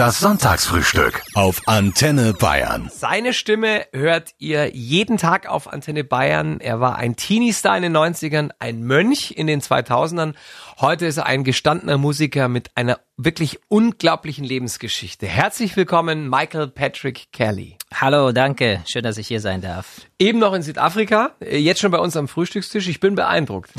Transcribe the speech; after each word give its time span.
Das 0.00 0.18
Sonntagsfrühstück 0.18 1.20
auf 1.34 1.60
Antenne 1.66 2.32
Bayern. 2.32 2.90
Seine 2.90 3.34
Stimme 3.34 3.84
hört 3.92 4.30
ihr 4.38 4.74
jeden 4.74 5.18
Tag 5.18 5.46
auf 5.46 5.70
Antenne 5.70 6.04
Bayern. 6.04 6.58
Er 6.58 6.80
war 6.80 6.96
ein 6.96 7.16
Teenie-Star 7.16 7.76
in 7.76 7.82
den 7.82 7.94
90ern, 7.94 8.48
ein 8.58 8.82
Mönch 8.82 9.34
in 9.36 9.46
den 9.46 9.60
2000ern. 9.60 10.32
Heute 10.80 11.04
ist 11.04 11.18
er 11.18 11.26
ein 11.26 11.44
gestandener 11.44 11.98
Musiker 11.98 12.48
mit 12.48 12.74
einer 12.78 12.98
wirklich 13.18 13.60
unglaublichen 13.68 14.42
Lebensgeschichte. 14.42 15.26
Herzlich 15.26 15.76
willkommen, 15.76 16.30
Michael 16.30 16.68
Patrick 16.68 17.30
Kelly. 17.30 17.76
Hallo, 17.92 18.32
danke. 18.32 18.80
Schön, 18.86 19.02
dass 19.02 19.18
ich 19.18 19.28
hier 19.28 19.42
sein 19.42 19.60
darf. 19.60 20.00
Eben 20.18 20.38
noch 20.38 20.54
in 20.54 20.62
Südafrika, 20.62 21.32
jetzt 21.42 21.82
schon 21.82 21.90
bei 21.90 21.98
uns 21.98 22.16
am 22.16 22.26
Frühstückstisch. 22.26 22.88
Ich 22.88 23.00
bin 23.00 23.16
beeindruckt. 23.16 23.70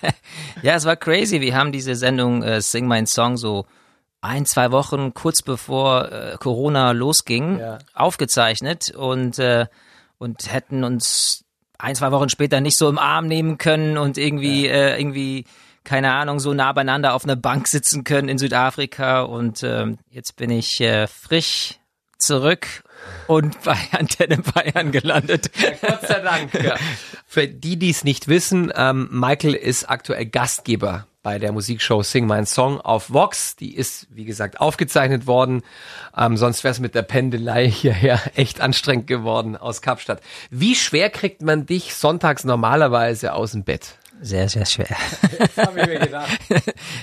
ja, 0.62 0.76
es 0.76 0.86
war 0.86 0.96
crazy. 0.96 1.42
Wir 1.42 1.54
haben 1.54 1.72
diese 1.72 1.94
Sendung 1.94 2.42
äh, 2.42 2.62
Sing 2.62 2.88
My 2.88 3.04
Song 3.06 3.36
so 3.36 3.66
ein, 4.20 4.46
zwei 4.46 4.70
Wochen 4.72 5.14
kurz 5.14 5.42
bevor 5.42 6.10
äh, 6.10 6.36
Corona 6.38 6.92
losging, 6.92 7.58
ja. 7.58 7.78
aufgezeichnet 7.94 8.90
und, 8.90 9.38
äh, 9.38 9.66
und 10.18 10.52
hätten 10.52 10.84
uns 10.84 11.44
ein, 11.78 11.94
zwei 11.94 12.10
Wochen 12.10 12.28
später 12.28 12.60
nicht 12.60 12.76
so 12.76 12.88
im 12.88 12.98
Arm 12.98 13.26
nehmen 13.26 13.58
können 13.58 13.98
und 13.98 14.18
irgendwie, 14.18 14.66
ja. 14.66 14.72
äh, 14.72 15.00
irgendwie, 15.00 15.44
keine 15.84 16.12
Ahnung, 16.12 16.40
so 16.40 16.52
nah 16.52 16.72
beieinander 16.72 17.14
auf 17.14 17.24
einer 17.24 17.36
Bank 17.36 17.68
sitzen 17.68 18.04
können 18.04 18.28
in 18.28 18.38
Südafrika. 18.38 19.22
Und 19.22 19.62
ähm, 19.62 19.98
jetzt 20.10 20.36
bin 20.36 20.50
ich 20.50 20.80
äh, 20.80 21.06
frisch 21.06 21.78
zurück 22.18 22.66
und 23.28 23.62
bei 23.64 23.78
Antenne 23.92 24.38
Bayern 24.38 24.90
gelandet. 24.90 25.50
Ja, 25.56 25.70
Gott 25.88 26.02
sei 26.02 26.20
Dank. 26.20 26.54
Ja. 26.54 26.76
Für 27.26 27.46
die, 27.46 27.78
die 27.78 27.90
es 27.90 28.04
nicht 28.04 28.26
wissen, 28.26 28.72
ähm, 28.74 29.08
Michael 29.12 29.54
ist 29.54 29.88
aktuell 29.88 30.26
Gastgeber 30.26 31.06
bei 31.22 31.38
der 31.38 31.52
Musikshow 31.52 32.02
Sing 32.02 32.26
My 32.26 32.44
Song 32.46 32.80
auf 32.80 33.10
Vox. 33.10 33.56
Die 33.56 33.74
ist, 33.74 34.06
wie 34.10 34.24
gesagt, 34.24 34.60
aufgezeichnet 34.60 35.26
worden. 35.26 35.62
Ähm, 36.16 36.36
sonst 36.36 36.64
wäre 36.64 36.72
es 36.72 36.80
mit 36.80 36.94
der 36.94 37.02
Pendelei 37.02 37.68
hierher 37.70 38.20
echt 38.36 38.60
anstrengend 38.60 39.06
geworden 39.06 39.56
aus 39.56 39.82
Kapstadt. 39.82 40.20
Wie 40.50 40.74
schwer 40.74 41.10
kriegt 41.10 41.42
man 41.42 41.66
dich 41.66 41.94
sonntags 41.94 42.44
normalerweise 42.44 43.32
aus 43.32 43.52
dem 43.52 43.64
Bett? 43.64 43.98
Sehr, 44.20 44.48
sehr 44.48 44.66
schwer. 44.66 44.88
Das 45.38 45.66
habe 45.66 45.80
ich 45.80 45.86
mir 45.86 45.98
gedacht. 45.98 46.38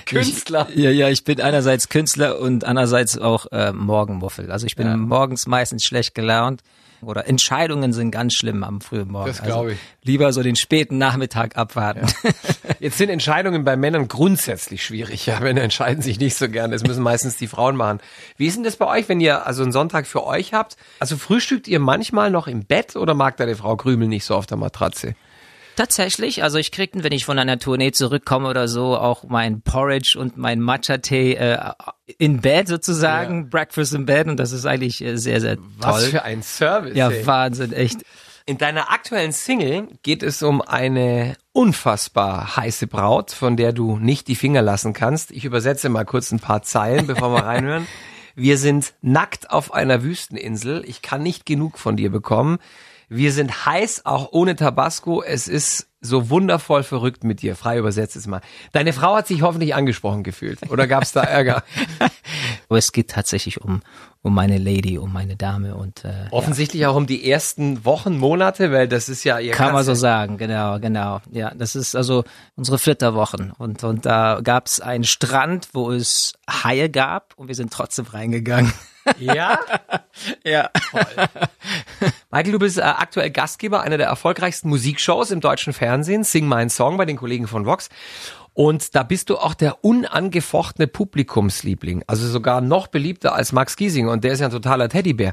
Künstler. 0.06 0.68
Ich, 0.70 0.76
ja, 0.76 0.90
ja, 0.90 1.08
ich 1.08 1.24
bin 1.24 1.40
einerseits 1.40 1.88
Künstler 1.88 2.38
und 2.38 2.64
andererseits 2.64 3.18
auch 3.18 3.46
äh, 3.52 3.72
Morgenmuffel. 3.72 4.50
Also 4.50 4.66
ich 4.66 4.76
bin 4.76 4.86
ja. 4.86 4.96
morgens 4.96 5.46
meistens 5.46 5.84
schlecht 5.84 6.14
gelaunt 6.14 6.62
oder 7.02 7.26
Entscheidungen 7.26 7.92
sind 7.92 8.10
ganz 8.10 8.34
schlimm 8.34 8.64
am 8.64 8.80
frühen 8.80 9.08
Morgen. 9.08 9.28
Das 9.28 9.42
glaube 9.42 9.72
ich. 9.72 9.78
Also 9.78 9.90
lieber 10.02 10.32
so 10.32 10.42
den 10.42 10.56
späten 10.56 10.98
Nachmittag 10.98 11.56
abwarten. 11.56 12.06
Ja. 12.22 12.30
Jetzt 12.80 12.98
sind 12.98 13.10
Entscheidungen 13.10 13.64
bei 13.64 13.76
Männern 13.76 14.08
grundsätzlich 14.08 14.82
schwierig. 14.82 15.26
Ja, 15.26 15.40
Männer 15.40 15.62
entscheiden 15.62 16.02
sich 16.02 16.18
nicht 16.18 16.36
so 16.36 16.48
gerne. 16.48 16.74
Das 16.74 16.82
müssen 16.82 17.02
meistens 17.02 17.36
die 17.36 17.46
Frauen 17.46 17.76
machen. 17.76 18.00
Wie 18.36 18.46
ist 18.46 18.56
denn 18.56 18.64
das 18.64 18.76
bei 18.76 18.86
euch, 18.86 19.08
wenn 19.08 19.20
ihr 19.20 19.46
also 19.46 19.62
einen 19.62 19.72
Sonntag 19.72 20.06
für 20.06 20.24
euch 20.24 20.52
habt? 20.52 20.76
Also 20.98 21.16
frühstückt 21.16 21.68
ihr 21.68 21.80
manchmal 21.80 22.30
noch 22.30 22.46
im 22.46 22.64
Bett 22.64 22.96
oder 22.96 23.14
mag 23.14 23.36
deine 23.36 23.56
Frau 23.56 23.76
Krümel 23.76 24.08
nicht 24.08 24.24
so 24.24 24.34
auf 24.34 24.46
der 24.46 24.56
Matratze? 24.56 25.14
Tatsächlich, 25.76 26.42
also 26.42 26.56
ich 26.56 26.72
krieg, 26.72 26.92
wenn 26.94 27.12
ich 27.12 27.26
von 27.26 27.38
einer 27.38 27.58
Tournee 27.58 27.92
zurückkomme 27.92 28.48
oder 28.48 28.66
so, 28.66 28.96
auch 28.96 29.24
mein 29.24 29.60
Porridge 29.60 30.18
und 30.18 30.38
mein 30.38 30.58
Matcha-Tee 30.60 31.34
äh, 31.34 31.58
in 32.16 32.40
Bed 32.40 32.66
sozusagen, 32.66 33.42
ja. 33.42 33.46
Breakfast 33.50 33.92
in 33.92 34.06
Bed 34.06 34.26
und 34.26 34.38
das 34.38 34.52
ist 34.52 34.64
eigentlich 34.64 35.04
äh, 35.04 35.18
sehr, 35.18 35.40
sehr 35.42 35.56
toll. 35.56 35.66
Was 35.80 36.06
für 36.06 36.22
ein 36.22 36.42
Service. 36.42 36.96
Ja, 36.96 37.10
ey. 37.10 37.26
Wahnsinn, 37.26 37.74
echt. 37.74 38.00
In 38.46 38.56
deiner 38.56 38.90
aktuellen 38.90 39.32
Single 39.32 39.88
geht 40.02 40.22
es 40.22 40.42
um 40.42 40.62
eine 40.62 41.36
unfassbar 41.52 42.56
heiße 42.56 42.86
Braut, 42.86 43.32
von 43.32 43.56
der 43.56 43.74
du 43.74 43.98
nicht 43.98 44.28
die 44.28 44.36
Finger 44.36 44.62
lassen 44.62 44.94
kannst. 44.94 45.30
Ich 45.30 45.44
übersetze 45.44 45.90
mal 45.90 46.04
kurz 46.04 46.32
ein 46.32 46.40
paar 46.40 46.62
Zeilen, 46.62 47.06
bevor 47.06 47.30
wir 47.32 47.44
reinhören. 47.44 47.86
Wir 48.38 48.58
sind 48.58 48.92
nackt 49.00 49.50
auf 49.50 49.72
einer 49.72 50.02
Wüsteninsel. 50.02 50.84
Ich 50.86 51.00
kann 51.00 51.22
nicht 51.22 51.46
genug 51.46 51.78
von 51.78 51.96
dir 51.96 52.10
bekommen. 52.10 52.58
Wir 53.08 53.32
sind 53.32 53.66
heiß, 53.66 54.04
auch 54.04 54.32
ohne 54.32 54.56
Tabasco. 54.56 55.22
Es 55.22 55.46
ist 55.46 55.88
so 56.00 56.28
wundervoll 56.30 56.82
verrückt 56.82 57.24
mit 57.24 57.42
dir. 57.42 57.54
Frei 57.56 57.78
übersetzt 57.78 58.16
es 58.16 58.26
mal. 58.26 58.40
Deine 58.72 58.92
Frau 58.92 59.14
hat 59.14 59.26
sich 59.26 59.42
hoffentlich 59.42 59.74
angesprochen 59.74 60.22
gefühlt. 60.22 60.70
Oder 60.70 60.86
gab 60.86 61.02
es 61.02 61.12
da 61.12 61.22
Ärger? 61.22 61.62
es 62.68 62.92
geht 62.92 63.10
tatsächlich 63.10 63.60
um, 63.60 63.82
um 64.22 64.34
meine 64.34 64.58
Lady, 64.58 64.98
um 64.98 65.12
meine 65.12 65.36
Dame 65.36 65.76
und 65.76 66.04
äh, 66.04 66.26
offensichtlich 66.30 66.82
ja. 66.82 66.90
auch 66.90 66.96
um 66.96 67.06
die 67.06 67.30
ersten 67.30 67.84
Wochen, 67.84 68.18
Monate, 68.18 68.72
weil 68.72 68.88
das 68.88 69.08
ist 69.08 69.24
ja 69.24 69.38
ihr 69.38 69.52
kann 69.52 69.72
man 69.72 69.84
so 69.84 69.94
sagen, 69.94 70.36
genau, 70.36 70.78
genau. 70.80 71.20
Ja, 71.30 71.52
das 71.54 71.76
ist 71.76 71.94
also 71.94 72.24
unsere 72.56 72.78
Flitterwochen 72.78 73.52
und 73.52 73.84
und 73.84 74.04
da 74.04 74.40
gab 74.42 74.66
es 74.66 74.80
einen 74.80 75.04
Strand, 75.04 75.68
wo 75.72 75.92
es 75.92 76.34
Haie 76.48 76.90
gab 76.90 77.34
und 77.36 77.48
wir 77.48 77.54
sind 77.54 77.72
trotzdem 77.72 78.06
reingegangen. 78.06 78.72
Ja? 79.18 79.60
ja. 80.44 80.70
Toll. 80.90 81.28
Michael, 82.36 82.52
du 82.52 82.58
bist 82.58 82.76
äh, 82.76 82.82
aktuell 82.82 83.30
Gastgeber 83.30 83.80
einer 83.80 83.96
der 83.96 84.08
erfolgreichsten 84.08 84.68
Musikshows 84.68 85.30
im 85.30 85.40
deutschen 85.40 85.72
Fernsehen, 85.72 86.22
Sing 86.22 86.46
My 86.46 86.68
Song 86.68 86.98
bei 86.98 87.06
den 87.06 87.16
Kollegen 87.16 87.46
von 87.46 87.64
Vox. 87.64 87.88
Und 88.52 88.94
da 88.94 89.04
bist 89.04 89.30
du 89.30 89.38
auch 89.38 89.54
der 89.54 89.82
unangefochtene 89.82 90.86
Publikumsliebling, 90.86 92.04
also 92.06 92.28
sogar 92.28 92.60
noch 92.60 92.88
beliebter 92.88 93.34
als 93.34 93.52
Max 93.52 93.74
Giesinger 93.76 94.12
und 94.12 94.22
der 94.22 94.32
ist 94.32 94.40
ja 94.40 94.48
ein 94.48 94.52
totaler 94.52 94.90
Teddybär. 94.90 95.32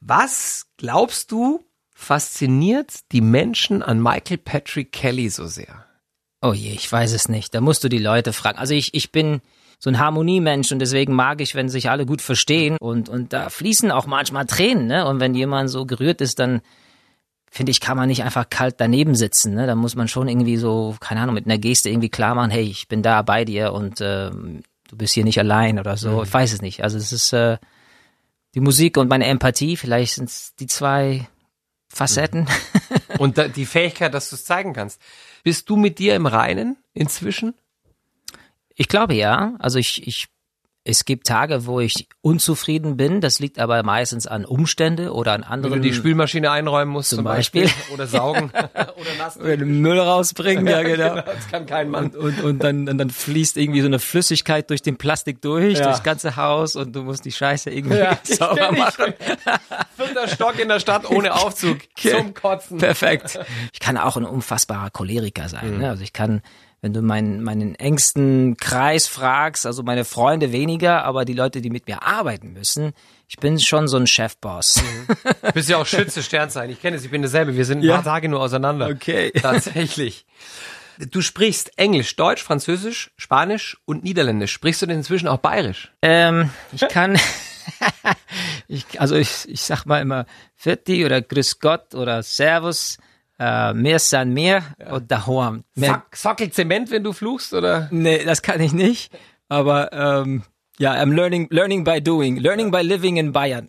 Was 0.00 0.66
glaubst 0.76 1.32
du 1.32 1.66
fasziniert 1.92 3.10
die 3.10 3.20
Menschen 3.20 3.82
an 3.82 4.00
Michael 4.00 4.38
Patrick 4.38 4.92
Kelly 4.92 5.28
so 5.28 5.48
sehr? 5.48 5.86
Oh 6.40 6.52
je, 6.52 6.70
ich 6.70 6.90
weiß 6.90 7.14
es 7.14 7.28
nicht. 7.28 7.52
Da 7.52 7.60
musst 7.60 7.82
du 7.82 7.88
die 7.88 7.98
Leute 7.98 8.32
fragen. 8.32 8.58
Also 8.58 8.74
ich, 8.74 8.94
ich 8.94 9.10
bin, 9.10 9.40
so 9.82 9.90
ein 9.90 9.98
Harmoniemensch 9.98 10.70
und 10.70 10.78
deswegen 10.78 11.12
mag 11.12 11.40
ich, 11.40 11.56
wenn 11.56 11.68
sich 11.68 11.90
alle 11.90 12.06
gut 12.06 12.22
verstehen 12.22 12.76
und, 12.80 13.08
und 13.08 13.32
da 13.32 13.48
fließen 13.48 13.90
auch 13.90 14.06
manchmal 14.06 14.46
Tränen, 14.46 14.86
ne? 14.86 15.08
Und 15.08 15.18
wenn 15.18 15.34
jemand 15.34 15.70
so 15.70 15.86
gerührt 15.86 16.20
ist, 16.20 16.38
dann 16.38 16.60
finde 17.50 17.72
ich, 17.72 17.80
kann 17.80 17.96
man 17.96 18.06
nicht 18.06 18.22
einfach 18.22 18.48
kalt 18.48 18.76
daneben 18.78 19.16
sitzen, 19.16 19.54
ne? 19.54 19.66
Da 19.66 19.74
muss 19.74 19.96
man 19.96 20.06
schon 20.06 20.28
irgendwie 20.28 20.56
so, 20.56 20.94
keine 21.00 21.20
Ahnung, 21.20 21.34
mit 21.34 21.46
einer 21.46 21.58
Geste 21.58 21.88
irgendwie 21.90 22.10
klar 22.10 22.36
machen, 22.36 22.52
hey, 22.52 22.62
ich 22.62 22.86
bin 22.86 23.02
da 23.02 23.22
bei 23.22 23.44
dir 23.44 23.72
und 23.72 24.00
äh, 24.00 24.30
du 24.30 24.96
bist 24.96 25.14
hier 25.14 25.24
nicht 25.24 25.40
allein 25.40 25.80
oder 25.80 25.96
so. 25.96 26.18
Mhm. 26.18 26.22
Ich 26.22 26.32
weiß 26.32 26.52
es 26.52 26.62
nicht. 26.62 26.84
Also 26.84 26.96
es 26.96 27.10
ist 27.10 27.32
äh, 27.32 27.58
die 28.54 28.60
Musik 28.60 28.96
und 28.98 29.08
meine 29.08 29.26
Empathie, 29.26 29.76
vielleicht 29.76 30.14
sind 30.14 30.28
es 30.28 30.54
die 30.60 30.68
zwei 30.68 31.26
Facetten. 31.88 32.42
Mhm. 32.42 33.18
Und 33.18 33.36
da, 33.36 33.48
die 33.48 33.66
Fähigkeit, 33.66 34.14
dass 34.14 34.30
du 34.30 34.36
es 34.36 34.44
zeigen 34.44 34.74
kannst. 34.74 35.00
Bist 35.42 35.68
du 35.68 35.76
mit 35.76 35.98
dir 35.98 36.14
im 36.14 36.26
Reinen 36.26 36.76
inzwischen? 36.94 37.54
Ich 38.76 38.88
glaube 38.88 39.14
ja. 39.14 39.54
Also 39.58 39.78
ich, 39.78 40.06
ich, 40.06 40.28
es 40.84 41.04
gibt 41.04 41.28
Tage, 41.28 41.66
wo 41.66 41.78
ich 41.78 42.08
unzufrieden 42.22 42.96
bin. 42.96 43.20
Das 43.20 43.38
liegt 43.38 43.60
aber 43.60 43.84
meistens 43.84 44.26
an 44.26 44.44
Umstände 44.44 45.12
oder 45.12 45.32
an 45.32 45.44
anderen. 45.44 45.74
Wenn 45.74 45.82
du 45.82 45.88
die 45.88 45.94
Spülmaschine 45.94 46.50
einräumen 46.50 46.92
musst 46.92 47.10
zum, 47.10 47.18
zum 47.18 47.24
Beispiel. 47.24 47.64
Beispiel. 47.64 47.94
Oder 47.94 48.06
saugen. 48.08 48.50
oder 48.74 49.14
nass 49.16 49.38
Oder 49.38 49.56
den 49.58 49.80
Müll 49.80 49.98
rausbringen, 49.98 50.66
ja, 50.66 50.82
genau. 50.82 51.10
genau. 51.10 51.22
Das 51.22 51.48
kann 51.48 51.66
kein 51.66 51.88
Mann. 51.88 52.06
Und, 52.06 52.16
und, 52.16 52.42
und 52.42 52.64
dann, 52.64 52.88
und 52.88 52.98
dann 52.98 53.10
fließt 53.10 53.58
irgendwie 53.58 53.80
so 53.80 53.86
eine 53.86 54.00
Flüssigkeit 54.00 54.70
durch 54.70 54.82
den 54.82 54.96
Plastik 54.96 55.40
durch, 55.40 55.78
ja. 55.78 55.84
durchs 55.84 56.02
ganze 56.02 56.34
Haus 56.34 56.74
und 56.74 56.96
du 56.96 57.02
musst 57.02 57.24
die 57.24 57.32
Scheiße 57.32 57.70
irgendwie 57.70 57.98
ja, 57.98 58.18
sauber 58.24 58.72
machen. 58.72 59.14
Vierter 59.96 60.26
Stock 60.26 60.58
in 60.58 60.68
der 60.68 60.80
Stadt 60.80 61.08
ohne 61.08 61.32
Aufzug. 61.34 61.78
Zum 61.96 62.34
Kotzen. 62.34 62.78
Perfekt. 62.78 63.38
Ich 63.72 63.78
kann 63.78 63.96
auch 63.96 64.16
ein 64.16 64.24
unfassbarer 64.24 64.90
Choleriker 64.90 65.48
sein. 65.48 65.74
Mhm. 65.74 65.78
Ne? 65.78 65.90
Also 65.90 66.02
ich 66.02 66.12
kann 66.12 66.42
wenn 66.82 66.92
du 66.92 67.00
meinen, 67.00 67.42
meinen 67.44 67.76
engsten 67.76 68.56
Kreis 68.56 69.06
fragst, 69.06 69.66
also 69.66 69.84
meine 69.84 70.04
Freunde 70.04 70.50
weniger, 70.50 71.04
aber 71.04 71.24
die 71.24 71.32
Leute, 71.32 71.60
die 71.60 71.70
mit 71.70 71.86
mir 71.86 72.02
arbeiten 72.02 72.52
müssen, 72.52 72.92
ich 73.28 73.36
bin 73.36 73.58
schon 73.60 73.86
so 73.86 73.96
ein 73.96 74.08
Chefboss. 74.08 74.82
Mhm. 74.82 75.16
Du 75.42 75.52
bist 75.52 75.68
ja 75.70 75.78
auch 75.78 75.86
Schütze 75.86 76.22
Sternzeichen. 76.22 76.72
Ich 76.72 76.82
kenne 76.82 76.96
es, 76.96 77.04
ich 77.04 77.10
bin 77.10 77.22
dasselbe. 77.22 77.56
Wir 77.56 77.64
sind 77.64 77.78
ein 77.78 77.84
ja. 77.84 77.94
paar 77.94 78.04
Tage 78.04 78.28
nur 78.28 78.40
auseinander. 78.40 78.88
Okay. 78.88 79.30
Tatsächlich. 79.30 80.26
Du 80.98 81.22
sprichst 81.22 81.78
Englisch, 81.78 82.14
Deutsch, 82.16 82.42
Französisch, 82.42 83.12
Spanisch 83.16 83.78
und 83.86 84.04
Niederländisch. 84.04 84.52
Sprichst 84.52 84.82
du 84.82 84.86
denn 84.86 84.98
inzwischen 84.98 85.28
auch 85.28 85.38
Bayerisch? 85.38 85.92
Ähm, 86.02 86.50
ich 86.72 86.86
kann, 86.88 87.18
ich, 88.68 89.00
also 89.00 89.14
ich, 89.14 89.48
ich 89.48 89.62
sag 89.62 89.86
mal 89.86 90.02
immer 90.02 90.26
Fetti 90.54 91.06
oder 91.06 91.22
Grüß 91.22 91.60
Gott 91.60 91.94
oder 91.94 92.22
Servus 92.22 92.98
äh, 93.42 93.74
mehr 93.74 93.98
san 93.98 94.32
mehr 94.32 94.62
ja. 94.78 94.92
und 94.92 95.10
daheim. 95.10 95.64
Sack, 95.74 96.16
Sackel 96.16 96.50
Zement, 96.50 96.90
wenn 96.90 97.02
du 97.02 97.12
fluchst, 97.12 97.52
oder? 97.52 97.88
Nee, 97.90 98.24
das 98.24 98.42
kann 98.42 98.60
ich 98.60 98.72
nicht. 98.72 99.12
Aber 99.48 99.92
ähm, 99.92 100.44
ja, 100.78 100.92
I'm 100.92 101.12
learning, 101.12 101.48
learning 101.50 101.82
by 101.84 102.00
doing, 102.00 102.36
learning 102.36 102.70
by 102.70 102.82
living 102.82 103.16
in 103.16 103.32
Bayern. 103.32 103.66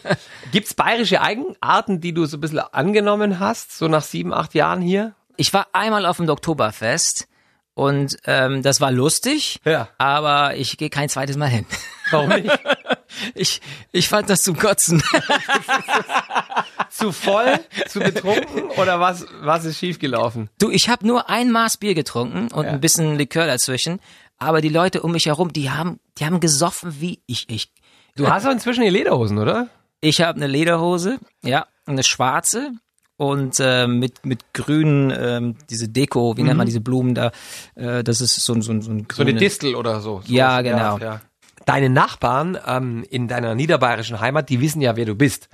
Gibt's 0.52 0.74
bayerische 0.74 1.22
Eigenarten, 1.22 2.00
die 2.00 2.12
du 2.12 2.26
so 2.26 2.36
ein 2.36 2.40
bisschen 2.40 2.58
angenommen 2.58 3.40
hast, 3.40 3.76
so 3.76 3.88
nach 3.88 4.02
sieben, 4.02 4.32
acht 4.32 4.54
Jahren 4.54 4.82
hier? 4.82 5.14
Ich 5.36 5.52
war 5.52 5.68
einmal 5.72 6.06
auf 6.06 6.18
dem 6.18 6.28
Oktoberfest 6.28 7.26
und 7.74 8.18
ähm, 8.26 8.62
das 8.62 8.80
war 8.80 8.92
lustig, 8.92 9.60
ja. 9.64 9.88
aber 9.98 10.54
ich 10.56 10.76
gehe 10.76 10.90
kein 10.90 11.08
zweites 11.08 11.36
Mal 11.36 11.48
hin. 11.48 11.66
Warum 12.10 12.28
nicht? 12.28 12.50
Ich, 13.34 13.60
ich 13.92 14.08
fand 14.08 14.30
das 14.30 14.42
zum 14.42 14.56
Kotzen. 14.56 15.02
zu 16.90 17.12
voll, 17.12 17.60
zu 17.88 18.00
betrunken 18.00 18.64
oder 18.80 19.00
was, 19.00 19.26
was 19.40 19.64
ist 19.64 19.78
schiefgelaufen? 19.78 20.48
Du, 20.58 20.70
ich 20.70 20.88
habe 20.88 21.06
nur 21.06 21.28
ein 21.28 21.50
Maß 21.50 21.78
Bier 21.78 21.94
getrunken 21.94 22.48
und 22.52 22.64
ja. 22.64 22.70
ein 22.72 22.80
bisschen 22.80 23.16
Likör 23.16 23.46
dazwischen, 23.46 24.00
aber 24.38 24.60
die 24.60 24.68
Leute 24.68 25.02
um 25.02 25.12
mich 25.12 25.26
herum, 25.26 25.52
die 25.52 25.70
haben, 25.70 26.00
die 26.18 26.24
haben 26.26 26.40
gesoffen 26.40 26.96
wie 27.00 27.20
ich, 27.26 27.48
ich, 27.48 27.72
Du 28.16 28.28
hast 28.28 28.46
doch 28.46 28.52
inzwischen 28.52 28.82
die 28.84 28.90
Lederhosen, 28.90 29.38
oder? 29.38 29.68
Ich 30.00 30.20
habe 30.20 30.36
eine 30.36 30.46
Lederhose, 30.46 31.18
ja, 31.42 31.66
eine 31.86 32.04
schwarze 32.04 32.70
und 33.16 33.58
äh, 33.58 33.86
mit 33.88 34.24
mit 34.24 34.52
grünen 34.52 35.12
ähm, 35.16 35.56
diese 35.68 35.88
Deko, 35.88 36.36
wie 36.36 36.42
nennt 36.44 36.56
man 36.58 36.66
diese 36.66 36.80
Blumen 36.80 37.14
da? 37.14 37.32
Äh, 37.74 38.04
das 38.04 38.20
ist 38.20 38.36
so 38.36 38.54
ein 38.54 38.62
so 38.62 38.72
ein 38.72 38.82
so, 38.82 38.90
ein 38.92 39.06
So 39.12 39.22
eine 39.22 39.32
grüne- 39.32 39.40
Distel 39.40 39.74
oder 39.74 40.00
so. 40.00 40.20
so 40.24 40.32
Ja, 40.32 40.60
genau. 40.62 40.98
Ja. 40.98 41.20
Deine 41.66 41.88
Nachbarn 41.90 42.58
ähm, 42.66 43.04
in 43.08 43.28
deiner 43.28 43.54
niederbayerischen 43.54 44.20
Heimat, 44.20 44.48
die 44.48 44.60
wissen 44.60 44.80
ja, 44.80 44.96
wer 44.96 45.06
du 45.06 45.14
bist. 45.14 45.48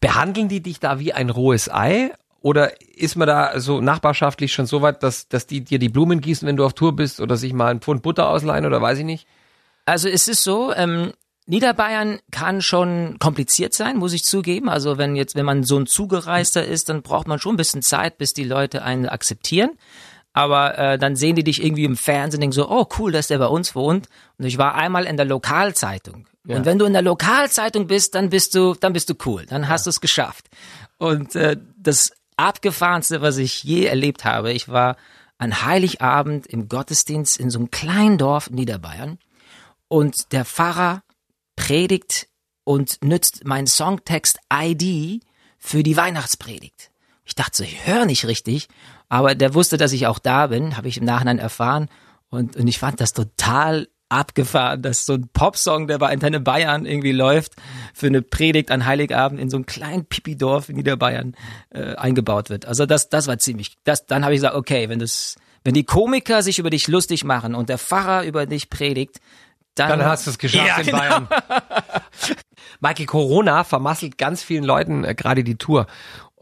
Behandeln 0.00 0.48
die 0.48 0.60
dich 0.60 0.80
da 0.80 0.98
wie 0.98 1.12
ein 1.12 1.30
rohes 1.30 1.70
Ei? 1.72 2.10
Oder 2.40 2.80
ist 2.96 3.16
man 3.16 3.26
da 3.26 3.58
so 3.58 3.80
nachbarschaftlich 3.80 4.52
schon 4.52 4.66
so 4.66 4.82
weit, 4.82 5.02
dass, 5.02 5.28
dass 5.28 5.46
die 5.46 5.62
dir 5.62 5.78
die 5.78 5.88
Blumen 5.88 6.20
gießen, 6.20 6.46
wenn 6.46 6.56
du 6.56 6.64
auf 6.64 6.74
Tour 6.74 6.94
bist 6.94 7.20
oder 7.20 7.36
sich 7.36 7.52
mal 7.52 7.68
einen 7.68 7.80
Pfund 7.80 8.02
Butter 8.02 8.28
ausleihen 8.28 8.66
oder 8.66 8.80
weiß 8.80 8.98
ich 8.98 9.04
nicht? 9.04 9.26
Also 9.84 10.08
es 10.08 10.28
ist 10.28 10.44
so, 10.44 10.72
ähm, 10.72 11.12
Niederbayern 11.46 12.18
kann 12.32 12.60
schon 12.60 13.18
kompliziert 13.20 13.72
sein, 13.72 13.98
muss 13.98 14.12
ich 14.12 14.24
zugeben. 14.24 14.68
Also 14.68 14.98
wenn 14.98 15.14
jetzt, 15.14 15.36
wenn 15.36 15.46
man 15.46 15.62
so 15.62 15.78
ein 15.78 15.86
Zugereister 15.86 16.64
ist, 16.64 16.88
dann 16.88 17.02
braucht 17.02 17.28
man 17.28 17.38
schon 17.38 17.54
ein 17.54 17.56
bisschen 17.56 17.82
Zeit, 17.82 18.18
bis 18.18 18.34
die 18.34 18.44
Leute 18.44 18.82
einen 18.82 19.08
akzeptieren. 19.08 19.70
Aber 20.36 20.76
äh, 20.76 20.98
dann 20.98 21.16
sehen 21.16 21.34
die 21.34 21.44
dich 21.44 21.64
irgendwie 21.64 21.86
im 21.86 21.96
Fernsehen, 21.96 22.42
denken 22.42 22.52
so, 22.52 22.68
oh 22.68 22.86
cool, 22.98 23.10
dass 23.10 23.28
der 23.28 23.38
bei 23.38 23.46
uns 23.46 23.74
wohnt. 23.74 24.10
Und 24.36 24.44
ich 24.44 24.58
war 24.58 24.74
einmal 24.74 25.06
in 25.06 25.16
der 25.16 25.24
Lokalzeitung. 25.24 26.26
Und 26.46 26.66
wenn 26.66 26.78
du 26.78 26.84
in 26.84 26.92
der 26.92 27.00
Lokalzeitung 27.00 27.86
bist, 27.86 28.14
dann 28.14 28.28
bist 28.28 28.54
du, 28.54 28.74
dann 28.74 28.92
bist 28.92 29.08
du 29.08 29.14
cool, 29.24 29.46
dann 29.46 29.66
hast 29.70 29.86
du 29.86 29.90
es 29.90 30.02
geschafft. 30.02 30.48
Und 30.98 31.34
äh, 31.36 31.56
das 31.78 32.12
abgefahrenste, 32.36 33.22
was 33.22 33.38
ich 33.38 33.64
je 33.64 33.86
erlebt 33.86 34.26
habe, 34.26 34.52
ich 34.52 34.68
war 34.68 34.98
an 35.38 35.64
Heiligabend 35.64 36.46
im 36.46 36.68
Gottesdienst 36.68 37.40
in 37.40 37.48
so 37.48 37.58
einem 37.58 37.70
kleinen 37.70 38.18
Dorf 38.18 38.48
in 38.48 38.56
Niederbayern 38.56 39.18
und 39.88 40.32
der 40.32 40.44
Pfarrer 40.44 41.02
predigt 41.56 42.28
und 42.64 43.02
nützt 43.02 43.46
meinen 43.46 43.66
Songtext 43.66 44.38
ID 44.52 45.22
für 45.58 45.82
die 45.82 45.96
Weihnachtspredigt. 45.96 46.90
Ich 47.26 47.34
dachte 47.34 47.58
so, 47.58 47.64
ich 47.64 47.86
höre 47.86 48.06
nicht 48.06 48.26
richtig, 48.26 48.68
aber 49.08 49.34
der 49.34 49.52
wusste, 49.52 49.76
dass 49.76 49.92
ich 49.92 50.06
auch 50.06 50.18
da 50.18 50.46
bin, 50.46 50.76
habe 50.76 50.88
ich 50.88 50.96
im 50.96 51.04
Nachhinein 51.04 51.38
erfahren 51.38 51.88
und, 52.30 52.56
und 52.56 52.66
ich 52.66 52.78
fand 52.78 53.00
das 53.00 53.12
total 53.12 53.88
abgefahren, 54.08 54.82
dass 54.82 55.04
so 55.04 55.14
ein 55.14 55.28
Popsong, 55.32 55.88
der 55.88 55.98
bei 55.98 56.10
Antenne 56.10 56.38
Bayern 56.38 56.86
irgendwie 56.86 57.12
läuft, 57.12 57.54
für 57.92 58.06
eine 58.06 58.22
Predigt 58.22 58.70
an 58.70 58.86
Heiligabend 58.86 59.40
in 59.40 59.50
so 59.50 59.56
einem 59.56 59.66
kleinen 59.66 60.06
Pipi-Dorf 60.06 60.68
in 60.68 60.76
Niederbayern 60.76 61.34
äh, 61.70 61.96
eingebaut 61.96 62.48
wird. 62.48 62.66
Also 62.66 62.86
das, 62.86 63.08
das 63.08 63.26
war 63.26 63.38
ziemlich, 63.38 63.76
das, 63.82 64.06
dann 64.06 64.24
habe 64.24 64.34
ich 64.34 64.38
gesagt, 64.38 64.54
okay, 64.54 64.88
wenn 64.88 65.00
das, 65.00 65.34
wenn 65.64 65.74
die 65.74 65.84
Komiker 65.84 66.42
sich 66.42 66.60
über 66.60 66.70
dich 66.70 66.86
lustig 66.86 67.24
machen 67.24 67.56
und 67.56 67.68
der 67.68 67.78
Pfarrer 67.78 68.24
über 68.24 68.46
dich 68.46 68.70
predigt, 68.70 69.20
dann, 69.76 69.90
Dann 69.90 70.04
hast 70.06 70.26
du 70.26 70.30
es 70.30 70.38
geschafft 70.38 70.66
Ja, 70.66 70.78
in 70.78 70.86
genau. 70.86 70.98
Bayern. 70.98 71.28
Michael 72.80 73.06
Corona 73.06 73.62
vermasselt 73.62 74.16
ganz 74.16 74.42
vielen 74.42 74.64
Leuten 74.64 75.04
äh, 75.04 75.14
gerade 75.14 75.44
die 75.44 75.56
Tour. 75.56 75.86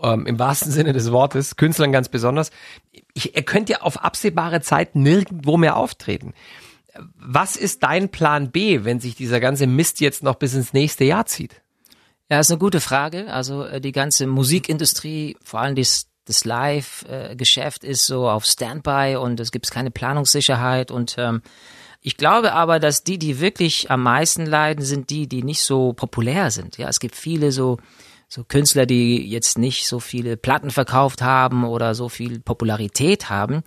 Ähm, 0.04 0.26
Im 0.26 0.38
wahrsten 0.38 0.70
Sinne 0.70 0.92
des 0.92 1.10
Wortes, 1.12 1.56
Künstlern 1.56 1.90
ganz 1.90 2.10
besonders. 2.10 2.50
Ich, 3.14 3.34
er 3.34 3.42
könnte 3.42 3.72
ja 3.72 3.80
auf 3.80 4.04
absehbare 4.04 4.60
Zeit 4.60 4.94
nirgendwo 4.94 5.56
mehr 5.56 5.76
auftreten. 5.76 6.34
Was 7.16 7.56
ist 7.56 7.82
dein 7.82 8.10
Plan 8.10 8.50
B, 8.50 8.84
wenn 8.84 9.00
sich 9.00 9.14
dieser 9.14 9.40
ganze 9.40 9.66
Mist 9.66 10.00
jetzt 10.00 10.22
noch 10.22 10.34
bis 10.34 10.52
ins 10.52 10.74
nächste 10.74 11.04
Jahr 11.04 11.24
zieht? 11.24 11.62
Ja, 12.30 12.38
ist 12.38 12.50
eine 12.50 12.58
gute 12.58 12.80
Frage. 12.80 13.32
Also 13.32 13.64
äh, 13.64 13.80
die 13.80 13.92
ganze 13.92 14.26
Musikindustrie, 14.26 15.38
vor 15.42 15.60
allem 15.60 15.74
das, 15.74 16.08
das 16.26 16.44
Live-Geschäft 16.44 17.82
ist 17.82 18.06
so 18.06 18.28
auf 18.28 18.44
Standby 18.44 19.16
und 19.16 19.40
es 19.40 19.52
gibt 19.52 19.70
keine 19.70 19.90
Planungssicherheit 19.90 20.90
und 20.90 21.16
ähm, 21.16 21.40
ich 22.02 22.18
glaube 22.18 22.52
aber, 22.52 22.80
dass 22.80 23.02
die, 23.02 23.18
die 23.18 23.40
wirklich 23.40 23.90
am 23.90 24.02
meisten 24.02 24.44
leiden, 24.44 24.84
sind 24.84 25.08
die, 25.08 25.26
die 25.26 25.42
nicht 25.42 25.62
so 25.62 25.94
populär 25.94 26.50
sind. 26.50 26.76
Ja, 26.76 26.88
es 26.90 27.00
gibt 27.00 27.16
viele 27.16 27.50
so 27.50 27.78
so 28.34 28.42
Künstler, 28.42 28.84
die 28.84 29.28
jetzt 29.28 29.58
nicht 29.58 29.86
so 29.86 30.00
viele 30.00 30.36
Platten 30.36 30.70
verkauft 30.70 31.22
haben 31.22 31.64
oder 31.64 31.94
so 31.94 32.08
viel 32.08 32.40
Popularität 32.40 33.30
haben 33.30 33.62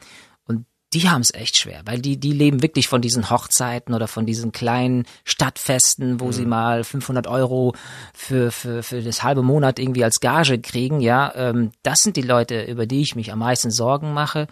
und 0.46 0.66
die 0.94 1.10
haben 1.10 1.22
es 1.22 1.34
echt 1.34 1.56
schwer, 1.56 1.82
weil 1.86 2.00
die 2.02 2.18
die 2.18 2.34
leben 2.34 2.62
wirklich 2.62 2.90
von 2.90 3.02
diesen 3.02 3.30
Hochzeiten 3.30 3.96
oder 3.96 4.10
von 4.10 4.26
diesen 4.26 4.52
kleinen 4.52 5.06
Stadtfesten, 5.24 6.20
wo 6.20 6.34
sie 6.34 6.46
mal 6.46 6.84
500 6.84 7.28
Euro 7.28 7.76
für 8.14 8.52
für 8.52 8.84
für 8.84 9.02
das 9.02 9.24
halbe 9.24 9.42
Monat 9.42 9.80
irgendwie 9.80 10.04
als 10.04 10.20
Gage 10.20 10.60
kriegen. 10.60 11.00
Ja, 11.00 11.34
ähm, 11.36 11.72
das 11.84 12.04
sind 12.04 12.18
die 12.18 12.22
Leute, 12.22 12.64
über 12.64 12.86
die 12.86 13.02
ich 13.02 13.16
mich 13.16 13.32
am 13.32 13.40
meisten 13.40 13.72
Sorgen 13.72 14.14
mache. 14.14 14.48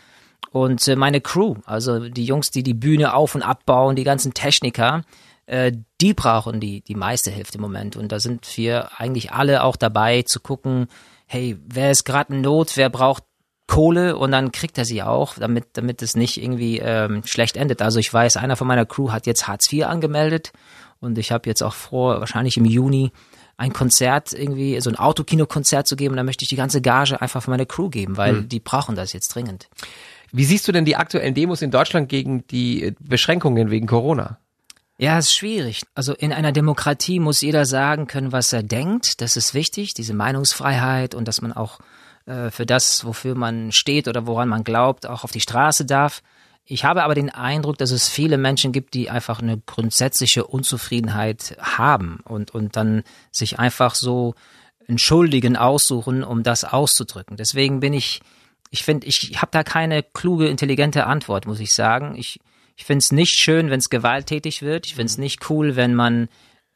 Und 0.52 0.88
äh, 0.88 0.96
meine 0.96 1.20
Crew, 1.20 1.56
also 1.66 2.08
die 2.08 2.24
Jungs, 2.24 2.52
die 2.52 2.64
die 2.64 2.74
Bühne 2.74 3.14
auf 3.14 3.36
und 3.36 3.42
abbauen, 3.42 3.98
die 3.98 4.06
ganzen 4.06 4.34
Techniker, 4.34 5.04
äh, 5.46 5.72
die 6.02 6.14
brauchen 6.14 6.60
die, 6.60 6.82
die 6.82 6.96
meiste 6.96 7.32
Hilfe 7.32 7.56
im 7.56 7.62
Moment. 7.62 7.96
Und 7.96 8.12
da 8.12 8.20
sind 8.20 8.46
wir 8.58 9.00
eigentlich 9.00 9.32
alle 9.32 9.64
auch 9.64 9.76
dabei 9.76 10.24
zu 10.24 10.40
gucken, 10.40 10.88
hey, 11.28 11.58
wer 11.66 11.92
ist 11.92 12.04
gerade 12.04 12.34
in 12.34 12.42
Not, 12.42 12.78
wer 12.78 12.90
braucht 12.90 13.24
Kohle 13.68 14.16
und 14.18 14.32
dann 14.32 14.52
kriegt 14.52 14.78
er 14.78 14.86
sie 14.86 15.02
auch, 15.02 15.36
damit, 15.36 15.70
damit 15.74 16.02
es 16.04 16.16
nicht 16.16 16.42
irgendwie 16.42 16.80
ähm, 16.80 17.24
schlecht 17.26 17.58
endet. 17.58 17.82
Also 17.82 18.00
ich 18.00 18.14
weiß, 18.14 18.38
einer 18.38 18.56
von 18.56 18.68
meiner 18.68 18.86
Crew 18.86 19.12
hat 19.12 19.26
jetzt 19.26 19.48
Hartz 19.48 19.72
IV 19.72 19.86
angemeldet 19.86 20.54
und 21.00 21.18
ich 21.18 21.32
habe 21.32 21.50
jetzt 21.50 21.64
auch 21.64 21.74
vor, 21.74 22.20
wahrscheinlich 22.20 22.58
im 22.58 22.66
Juni 22.66 23.12
ein 23.58 23.74
Konzert 23.74 24.34
irgendwie, 24.34 24.80
so 24.82 24.90
ein 24.90 24.98
Autokino-Konzert 24.98 25.88
zu 25.88 25.96
geben, 25.96 26.16
da 26.16 26.24
möchte 26.24 26.44
ich 26.44 26.50
die 26.50 26.56
ganze 26.56 26.82
Gage 26.82 27.20
einfach 27.22 27.42
für 27.42 27.50
meine 27.50 27.66
Crew 27.66 27.90
geben, 27.90 28.18
weil 28.18 28.44
die 28.44 28.60
brauchen 28.60 28.96
das 28.96 29.14
jetzt 29.14 29.30
dringend. 29.30 29.70
Wie 30.32 30.44
siehst 30.44 30.68
du 30.68 30.72
denn 30.72 30.86
die 30.86 30.98
aktuellen 30.98 31.34
Demos 31.34 31.62
in 31.62 31.72
Deutschland 31.72 32.10
gegen 32.10 32.46
die 32.48 32.84
äh, 32.84 32.94
Beschränkungen 33.00 33.72
wegen 33.72 33.88
Corona? 33.88 34.40
Ja, 34.98 35.18
ist 35.18 35.36
schwierig. 35.36 35.82
Also 35.94 36.14
in 36.14 36.32
einer 36.32 36.54
Demokratie 36.54 37.20
muss 37.20 37.42
jeder 37.42 37.66
sagen 37.66 38.08
können, 38.08 38.32
was 38.32 38.54
er 38.54 38.64
denkt. 38.64 39.20
Das 39.20 39.36
ist 39.36 39.54
wichtig, 39.54 39.94
diese 39.94 40.14
Meinungsfreiheit 40.14 41.16
und 41.16 41.28
dass 41.28 41.42
man 41.42 41.52
auch 41.52 41.80
äh, 42.26 42.50
für 42.50 42.66
das, 42.66 43.04
wofür 43.04 43.36
man 43.36 43.74
steht 43.74 44.08
oder 44.08 44.26
woran 44.26 44.48
man 44.48 44.64
glaubt, 44.64 45.06
auch 45.06 45.26
auf 45.26 45.32
die 45.32 45.42
Straße 45.42 45.86
darf. 45.86 46.22
Ich 46.64 46.86
habe 46.86 47.04
aber 47.04 47.14
den 47.14 47.30
Eindruck, 47.30 47.78
dass 47.78 47.92
es 47.92 48.10
viele 48.10 48.38
Menschen 48.38 48.72
gibt, 48.72 48.94
die 48.94 49.10
einfach 49.10 49.40
eine 49.42 49.60
grundsätzliche 49.60 50.48
Unzufriedenheit 50.48 51.58
haben 51.60 52.22
und, 52.24 52.56
und 52.56 52.76
dann 52.76 53.04
sich 53.32 53.60
einfach 53.60 53.94
so 53.94 54.34
einen 54.88 54.98
Schuldigen 54.98 55.58
aussuchen, 55.58 56.24
um 56.24 56.42
das 56.42 56.64
auszudrücken. 56.64 57.38
Deswegen 57.38 57.82
bin 57.82 57.94
ich, 57.94 58.22
ich 58.72 58.84
finde, 58.84 59.06
ich 59.08 59.42
habe 59.42 59.52
da 59.52 59.64
keine 59.64 60.02
kluge, 60.02 60.48
intelligente 60.48 61.06
Antwort, 61.06 61.46
muss 61.46 61.60
ich 61.60 61.74
sagen. 61.74 62.16
Ich, 62.16 62.40
ich 62.76 62.86
finde 62.86 63.04
es 63.04 63.12
nicht 63.12 63.38
schön, 63.38 63.70
wenn 63.70 63.80
es 63.80 63.90
gewalttätig 63.90 64.62
wird. 64.62 64.86
Ich 64.86 64.96
finde 64.96 65.10
es 65.10 65.18
nicht 65.18 65.50
cool, 65.50 65.76
wenn 65.76 65.96
man 65.96 66.28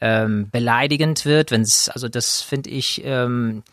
ähm, 0.02 0.50
beleidigend 0.50 1.26
wird. 1.26 1.52
Wenn 1.52 1.62
es, 1.62 1.90
also 1.90 2.08
das 2.08 2.42
finde 2.42 2.70
ich, 2.70 3.02
ähm, 3.04 3.64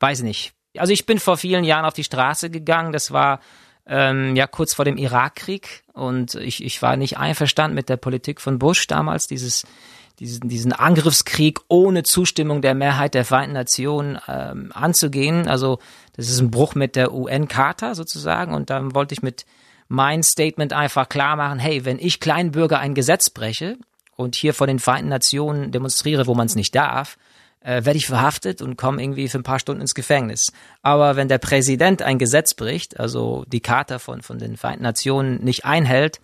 weiß 0.00 0.22
nicht. 0.22 0.52
Also 0.76 0.92
ich 0.92 1.06
bin 1.06 1.18
vor 1.18 1.36
vielen 1.36 1.64
Jahren 1.64 1.84
auf 1.84 1.94
die 1.94 2.04
Straße 2.04 2.50
gegangen. 2.50 2.92
Das 2.92 3.10
war 3.10 3.40
ähm, 3.86 4.36
ja 4.36 4.46
kurz 4.46 4.74
vor 4.74 4.84
dem 4.84 4.96
Irakkrieg 4.96 5.84
und 5.92 6.34
ich, 6.34 6.62
ich 6.62 6.80
war 6.82 6.96
nicht 6.96 7.18
einverstanden 7.18 7.74
mit 7.74 7.88
der 7.88 7.96
Politik 7.96 8.40
von 8.40 8.58
Bush 8.58 8.86
damals, 8.86 9.26
dieses 9.26 9.64
diesen, 10.18 10.48
diesen 10.48 10.72
Angriffskrieg 10.72 11.60
ohne 11.68 12.02
Zustimmung 12.02 12.60
der 12.60 12.74
Mehrheit 12.74 13.14
der 13.14 13.24
Vereinten 13.24 13.54
Nationen 13.54 14.18
ähm, 14.26 14.72
anzugehen. 14.74 15.46
Also 15.46 15.78
das 16.16 16.28
ist 16.28 16.40
ein 16.40 16.50
Bruch 16.50 16.74
mit 16.74 16.96
der 16.96 17.14
UN-Charta 17.14 17.94
sozusagen 17.94 18.52
und 18.52 18.70
dann 18.70 18.94
wollte 18.94 19.14
ich 19.14 19.22
mit 19.22 19.46
mein 19.88 20.22
Statement 20.22 20.72
einfach 20.72 21.08
klar 21.08 21.36
machen, 21.36 21.58
hey, 21.58 21.84
wenn 21.84 21.98
ich 21.98 22.20
Kleinbürger 22.20 22.78
ein 22.78 22.94
Gesetz 22.94 23.30
breche 23.30 23.78
und 24.16 24.34
hier 24.34 24.54
vor 24.54 24.66
den 24.66 24.78
Vereinten 24.78 25.08
Nationen 25.08 25.72
demonstriere, 25.72 26.26
wo 26.26 26.34
man 26.34 26.46
es 26.46 26.54
nicht 26.54 26.74
darf, 26.74 27.16
äh, 27.60 27.84
werde 27.84 27.96
ich 27.96 28.06
verhaftet 28.06 28.62
und 28.62 28.76
komme 28.76 29.02
irgendwie 29.02 29.28
für 29.28 29.38
ein 29.38 29.44
paar 29.44 29.58
Stunden 29.58 29.80
ins 29.80 29.94
Gefängnis. 29.94 30.52
Aber 30.82 31.16
wenn 31.16 31.28
der 31.28 31.38
Präsident 31.38 32.02
ein 32.02 32.18
Gesetz 32.18 32.54
bricht, 32.54 33.00
also 33.00 33.44
die 33.48 33.60
Charta 33.60 33.98
von, 33.98 34.22
von 34.22 34.38
den 34.38 34.56
Vereinten 34.56 34.84
Nationen 34.84 35.42
nicht 35.42 35.64
einhält, 35.64 36.20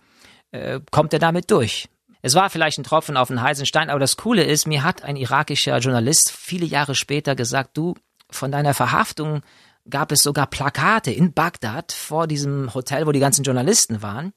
äh, 0.51 0.79
kommt 0.91 1.13
er 1.13 1.19
damit 1.19 1.51
durch. 1.51 1.89
Es 2.21 2.33
war 2.33 2.49
vielleicht 2.49 2.79
ein 2.79 2.83
Tropfen 2.83 3.17
auf 3.17 3.27
den 3.27 3.41
heißen 3.41 3.65
Stein, 3.65 3.89
aber 3.89 3.99
das 3.99 4.17
Coole 4.17 4.43
ist, 4.43 4.65
mir 4.65 4.83
hat 4.83 5.03
ein 5.03 5.15
irakischer 5.15 5.77
Journalist 5.77 6.31
viele 6.31 6.65
Jahre 6.65 6.95
später 6.95 7.35
gesagt, 7.35 7.77
du, 7.77 7.95
von 8.31 8.51
deiner 8.51 8.73
Verhaftung 8.73 9.41
gab 9.89 10.11
es 10.11 10.23
sogar 10.23 10.47
Plakate 10.47 11.11
in 11.11 11.33
Bagdad 11.33 11.91
vor 11.91 12.27
diesem 12.27 12.73
Hotel, 12.73 13.05
wo 13.07 13.11
die 13.11 13.19
ganzen 13.19 13.43
Journalisten 13.43 14.01
waren. 14.01 14.33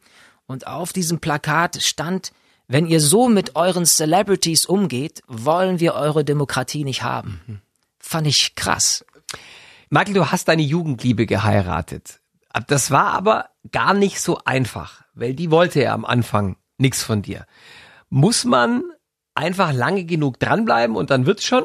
Und 0.46 0.66
auf 0.66 0.92
diesem 0.92 1.20
Plakat 1.20 1.82
stand, 1.82 2.32
wenn 2.66 2.86
ihr 2.86 3.00
so 3.00 3.28
mit 3.28 3.56
euren 3.56 3.86
Celebrities 3.86 4.66
umgeht, 4.66 5.22
wollen 5.26 5.80
wir 5.80 5.94
eure 5.94 6.24
Demokratie 6.24 6.84
nicht 6.84 7.02
haben. 7.02 7.62
Fand 7.98 8.26
ich 8.26 8.54
krass. 8.54 9.04
Michael, 9.90 10.14
du 10.14 10.30
hast 10.30 10.48
deine 10.48 10.62
Jugendliebe 10.62 11.26
geheiratet. 11.26 12.20
Das 12.66 12.90
war 12.90 13.12
aber 13.12 13.50
gar 13.72 13.94
nicht 13.94 14.20
so 14.20 14.38
einfach, 14.44 15.02
weil 15.14 15.34
die 15.34 15.50
wollte 15.50 15.82
ja 15.82 15.94
am 15.94 16.04
Anfang 16.04 16.56
nichts 16.76 17.02
von 17.02 17.22
dir. 17.22 17.46
Muss 18.10 18.44
man 18.44 18.84
einfach 19.34 19.72
lange 19.72 20.04
genug 20.04 20.38
dranbleiben 20.40 20.96
und 20.96 21.10
dann 21.10 21.26
wird's 21.26 21.44
schon? 21.44 21.64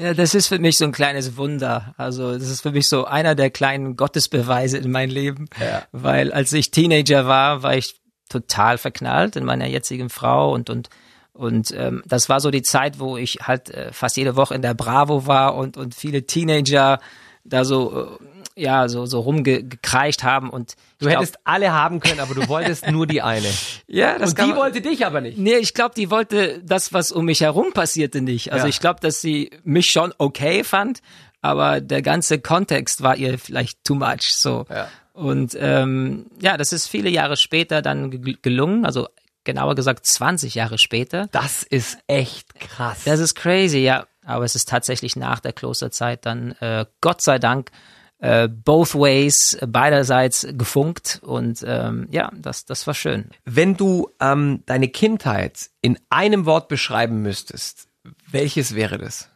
Ja, 0.00 0.14
das 0.14 0.34
ist 0.34 0.46
für 0.46 0.58
mich 0.58 0.78
so 0.78 0.84
ein 0.84 0.92
kleines 0.92 1.36
Wunder. 1.36 1.94
Also 1.96 2.32
das 2.32 2.48
ist 2.48 2.62
für 2.62 2.72
mich 2.72 2.88
so 2.88 3.04
einer 3.04 3.34
der 3.34 3.50
kleinen 3.50 3.96
Gottesbeweise 3.96 4.78
in 4.78 4.90
meinem 4.90 5.10
Leben. 5.10 5.48
Ja. 5.60 5.82
Weil 5.92 6.32
als 6.32 6.52
ich 6.52 6.70
Teenager 6.70 7.26
war, 7.26 7.62
war 7.62 7.76
ich 7.76 8.00
total 8.28 8.78
verknallt 8.78 9.36
in 9.36 9.44
meiner 9.44 9.66
jetzigen 9.66 10.08
Frau 10.08 10.52
und 10.52 10.70
und 10.70 10.88
Und 11.32 11.72
ähm, 11.76 12.02
das 12.06 12.28
war 12.28 12.40
so 12.40 12.50
die 12.50 12.62
Zeit, 12.62 12.98
wo 12.98 13.16
ich 13.16 13.38
halt 13.42 13.70
äh, 13.70 13.92
fast 13.92 14.16
jede 14.16 14.36
Woche 14.36 14.54
in 14.54 14.62
der 14.62 14.74
Bravo 14.74 15.26
war 15.26 15.54
und, 15.54 15.76
und 15.76 15.94
viele 15.94 16.26
Teenager 16.26 16.98
da 17.44 17.64
so, 17.64 18.18
äh, 18.18 18.39
ja, 18.60 18.88
so, 18.88 19.06
so 19.06 19.20
rumgekreischt 19.20 20.22
haben 20.22 20.50
und 20.50 20.76
Du 20.98 21.08
hättest 21.08 21.34
glaub, 21.34 21.54
alle 21.54 21.72
haben 21.72 22.00
können, 22.00 22.20
aber 22.20 22.34
du 22.34 22.46
wolltest 22.48 22.86
nur 22.88 23.06
die 23.06 23.22
eine. 23.22 23.48
Ja, 23.86 24.18
das 24.18 24.30
Und 24.30 24.38
die 24.38 24.46
man, 24.46 24.56
wollte 24.56 24.80
dich 24.80 25.04
aber 25.04 25.20
nicht. 25.20 25.36
Nee, 25.36 25.56
ich 25.56 25.74
glaube, 25.74 25.94
die 25.96 26.10
wollte 26.10 26.62
das, 26.64 26.92
was 26.92 27.10
um 27.10 27.24
mich 27.24 27.40
herum 27.40 27.72
passierte, 27.72 28.20
nicht. 28.20 28.52
Also 28.52 28.66
ja. 28.66 28.68
ich 28.68 28.78
glaube, 28.78 29.00
dass 29.00 29.20
sie 29.20 29.50
mich 29.64 29.90
schon 29.90 30.14
okay 30.18 30.62
fand, 30.62 31.00
aber 31.42 31.80
der 31.80 32.02
ganze 32.02 32.38
Kontext 32.38 33.02
war 33.02 33.16
ihr 33.16 33.38
vielleicht 33.38 33.82
too 33.82 33.96
much. 33.96 34.34
So. 34.34 34.66
Ja. 34.70 34.88
Und 35.12 35.56
ähm, 35.58 36.26
ja, 36.40 36.56
das 36.56 36.72
ist 36.72 36.86
viele 36.86 37.10
Jahre 37.10 37.36
später 37.36 37.82
dann 37.82 38.38
gelungen. 38.42 38.84
Also 38.84 39.08
genauer 39.44 39.74
gesagt 39.74 40.06
20 40.06 40.54
Jahre 40.54 40.78
später. 40.78 41.28
Das 41.32 41.62
ist 41.62 41.98
echt 42.06 42.54
krass. 42.60 43.02
Das 43.04 43.20
ist 43.20 43.34
crazy, 43.34 43.78
ja. 43.78 44.06
Aber 44.24 44.44
es 44.44 44.54
ist 44.54 44.68
tatsächlich 44.68 45.16
nach 45.16 45.40
der 45.40 45.52
Klosterzeit 45.52 46.24
dann, 46.26 46.52
äh, 46.60 46.84
Gott 47.00 47.22
sei 47.22 47.38
Dank, 47.38 47.70
äh, 48.20 48.48
both 48.48 48.94
ways, 48.94 49.58
beiderseits 49.66 50.46
gefunkt 50.52 51.20
und 51.22 51.64
ähm, 51.66 52.06
ja, 52.10 52.30
das, 52.36 52.64
das 52.64 52.86
war 52.86 52.94
schön. 52.94 53.30
Wenn 53.44 53.76
du 53.76 54.10
ähm, 54.20 54.62
deine 54.66 54.88
Kindheit 54.88 55.70
in 55.80 55.98
einem 56.10 56.46
Wort 56.46 56.68
beschreiben 56.68 57.22
müsstest, 57.22 57.88
welches 58.30 58.74
wäre 58.74 58.98
das? 58.98 59.28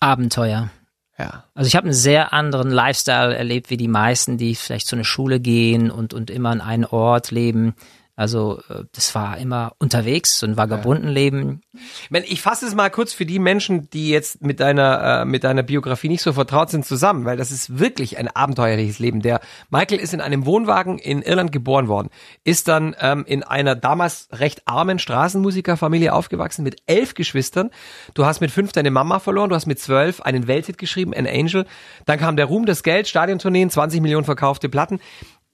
Abenteuer. 0.00 0.70
Ja. 1.18 1.44
Also 1.54 1.66
ich 1.66 1.74
habe 1.74 1.86
einen 1.86 1.94
sehr 1.94 2.32
anderen 2.32 2.70
Lifestyle 2.70 3.36
erlebt 3.36 3.70
wie 3.70 3.76
die 3.76 3.88
meisten, 3.88 4.38
die 4.38 4.54
vielleicht 4.54 4.86
zu 4.86 4.94
einer 4.94 5.04
Schule 5.04 5.40
gehen 5.40 5.90
und, 5.90 6.14
und 6.14 6.30
immer 6.30 6.50
an 6.50 6.60
einen 6.60 6.84
Ort 6.84 7.32
leben. 7.32 7.74
Also 8.18 8.60
äh, 8.68 8.82
das 8.90 9.14
war 9.14 9.38
immer 9.38 9.74
unterwegs, 9.78 10.40
so 10.40 10.46
ein 10.46 10.56
Vagabundenleben. 10.56 11.62
Ich, 12.10 12.42
fasse 12.42 12.66
es 12.66 12.74
mal 12.74 12.90
kurz 12.90 13.12
für 13.12 13.24
die 13.24 13.38
Menschen, 13.38 13.88
die 13.90 14.10
jetzt 14.10 14.42
mit 14.42 14.58
deiner 14.58 15.20
äh, 15.20 15.24
mit 15.24 15.44
deiner 15.44 15.62
Biografie 15.62 16.08
nicht 16.08 16.22
so 16.22 16.32
vertraut 16.32 16.68
sind, 16.68 16.84
zusammen, 16.84 17.24
weil 17.26 17.36
das 17.36 17.52
ist 17.52 17.78
wirklich 17.78 18.18
ein 18.18 18.26
abenteuerliches 18.26 18.98
Leben. 18.98 19.22
Der 19.22 19.40
Michael 19.70 20.00
ist 20.00 20.14
in 20.14 20.20
einem 20.20 20.46
Wohnwagen 20.46 20.98
in 20.98 21.22
Irland 21.22 21.52
geboren 21.52 21.86
worden, 21.86 22.08
ist 22.42 22.66
dann 22.66 22.96
ähm, 22.98 23.24
in 23.24 23.44
einer 23.44 23.76
damals 23.76 24.28
recht 24.32 24.62
armen 24.66 24.98
Straßenmusikerfamilie 24.98 26.12
aufgewachsen 26.12 26.64
mit 26.64 26.82
elf 26.86 27.14
Geschwistern. 27.14 27.70
Du 28.14 28.26
hast 28.26 28.40
mit 28.40 28.50
fünf 28.50 28.72
deine 28.72 28.90
Mama 28.90 29.20
verloren, 29.20 29.48
du 29.48 29.54
hast 29.54 29.66
mit 29.66 29.78
zwölf 29.78 30.22
einen 30.22 30.48
Welthit 30.48 30.76
geschrieben, 30.76 31.14
An 31.14 31.28
Angel. 31.28 31.66
Dann 32.04 32.18
kam 32.18 32.34
der 32.34 32.46
Ruhm, 32.46 32.66
das 32.66 32.82
Geld, 32.82 33.06
Stadiontourneen, 33.06 33.70
20 33.70 34.00
Millionen 34.00 34.24
verkaufte 34.24 34.68
Platten. 34.68 34.98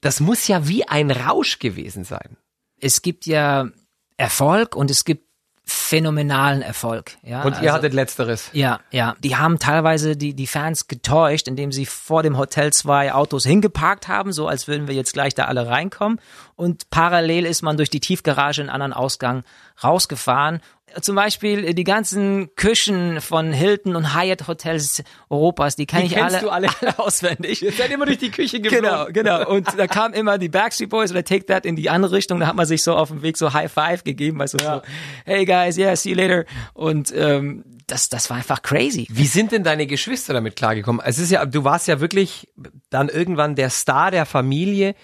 Das 0.01 0.19
muss 0.19 0.47
ja 0.47 0.67
wie 0.67 0.87
ein 0.87 1.11
Rausch 1.11 1.59
gewesen 1.59 2.03
sein 2.05 2.37
es 2.79 3.01
gibt 3.01 3.25
ja 3.25 3.69
Erfolg 4.17 4.75
und 4.75 4.91
es 4.91 5.05
gibt 5.05 5.25
phänomenalen 5.67 6.61
Erfolg. 6.61 7.17
Ja, 7.23 7.41
und 7.41 7.53
ihr 7.53 7.61
also, 7.61 7.73
hattet 7.73 7.93
letzteres. 7.93 8.51
Ja, 8.53 8.81
ja. 8.91 9.15
Die 9.23 9.35
haben 9.35 9.57
teilweise 9.57 10.15
die, 10.15 10.35
die 10.35 10.45
Fans 10.45 10.87
getäuscht, 10.87 11.47
indem 11.47 11.71
sie 11.71 11.87
vor 11.87 12.21
dem 12.21 12.37
Hotel 12.37 12.71
zwei 12.71 13.11
Autos 13.13 13.45
hingeparkt 13.45 14.07
haben, 14.07 14.31
so 14.31 14.47
als 14.47 14.67
würden 14.67 14.87
wir 14.87 14.93
jetzt 14.93 15.13
gleich 15.13 15.33
da 15.33 15.45
alle 15.45 15.67
reinkommen. 15.67 16.19
Und 16.55 16.91
parallel 16.91 17.47
ist 17.47 17.63
man 17.63 17.77
durch 17.77 17.89
die 17.89 17.99
Tiefgarage 17.99 18.61
in 18.61 18.69
einen 18.69 18.81
anderen 18.81 18.93
Ausgang 18.93 19.43
rausgefahren 19.83 20.61
zum 21.01 21.15
Beispiel 21.15 21.73
die 21.73 21.83
ganzen 21.83 22.55
Küchen 22.55 23.21
von 23.21 23.51
Hilton 23.51 23.95
und 23.95 24.15
Hyatt 24.15 24.47
Hotels 24.47 25.03
Europas, 25.29 25.75
die 25.75 25.85
kenne 25.85 26.05
ich 26.05 26.21
alle, 26.21 26.39
du 26.39 26.49
alle, 26.49 26.69
alle 26.81 26.99
auswendig. 26.99 27.61
Ihr 27.61 27.71
seid 27.71 27.91
immer 27.91 28.05
durch 28.05 28.17
die 28.17 28.31
Küche 28.31 28.59
geflogen. 28.59 29.13
Genau, 29.13 29.39
genau. 29.39 29.49
Und 29.49 29.67
da 29.77 29.87
kam 29.87 30.13
immer 30.13 30.37
die 30.37 30.49
Backstreet 30.49 30.89
Boys 30.89 31.11
oder 31.11 31.23
Take 31.23 31.45
That 31.45 31.65
in 31.65 31.75
die 31.75 31.89
andere 31.89 32.13
Richtung. 32.13 32.39
Da 32.39 32.47
hat 32.47 32.55
man 32.55 32.65
sich 32.65 32.83
so 32.83 32.95
auf 32.95 33.09
dem 33.09 33.21
Weg 33.21 33.37
so 33.37 33.53
High 33.53 33.71
Five 33.71 34.03
gegeben, 34.03 34.39
weißt 34.39 34.55
du, 34.55 34.63
ja. 34.63 34.75
so, 34.75 34.81
hey 35.25 35.45
guys, 35.45 35.77
yeah, 35.77 35.95
see 35.95 36.11
you 36.11 36.15
later. 36.15 36.45
Und 36.73 37.13
ähm, 37.15 37.63
das, 37.87 38.09
das 38.09 38.29
war 38.29 38.37
einfach 38.37 38.61
crazy. 38.61 39.07
Wie 39.09 39.27
sind 39.27 39.51
denn 39.51 39.63
deine 39.63 39.87
Geschwister 39.87 40.33
damit 40.33 40.55
klargekommen? 40.55 41.01
Es 41.05 41.19
ist 41.19 41.31
ja, 41.31 41.45
du 41.45 41.63
warst 41.63 41.87
ja 41.87 41.99
wirklich 41.99 42.47
dann 42.89 43.09
irgendwann 43.09 43.55
der 43.55 43.69
Star 43.69 44.11
der 44.11 44.25
Familie. 44.25 44.95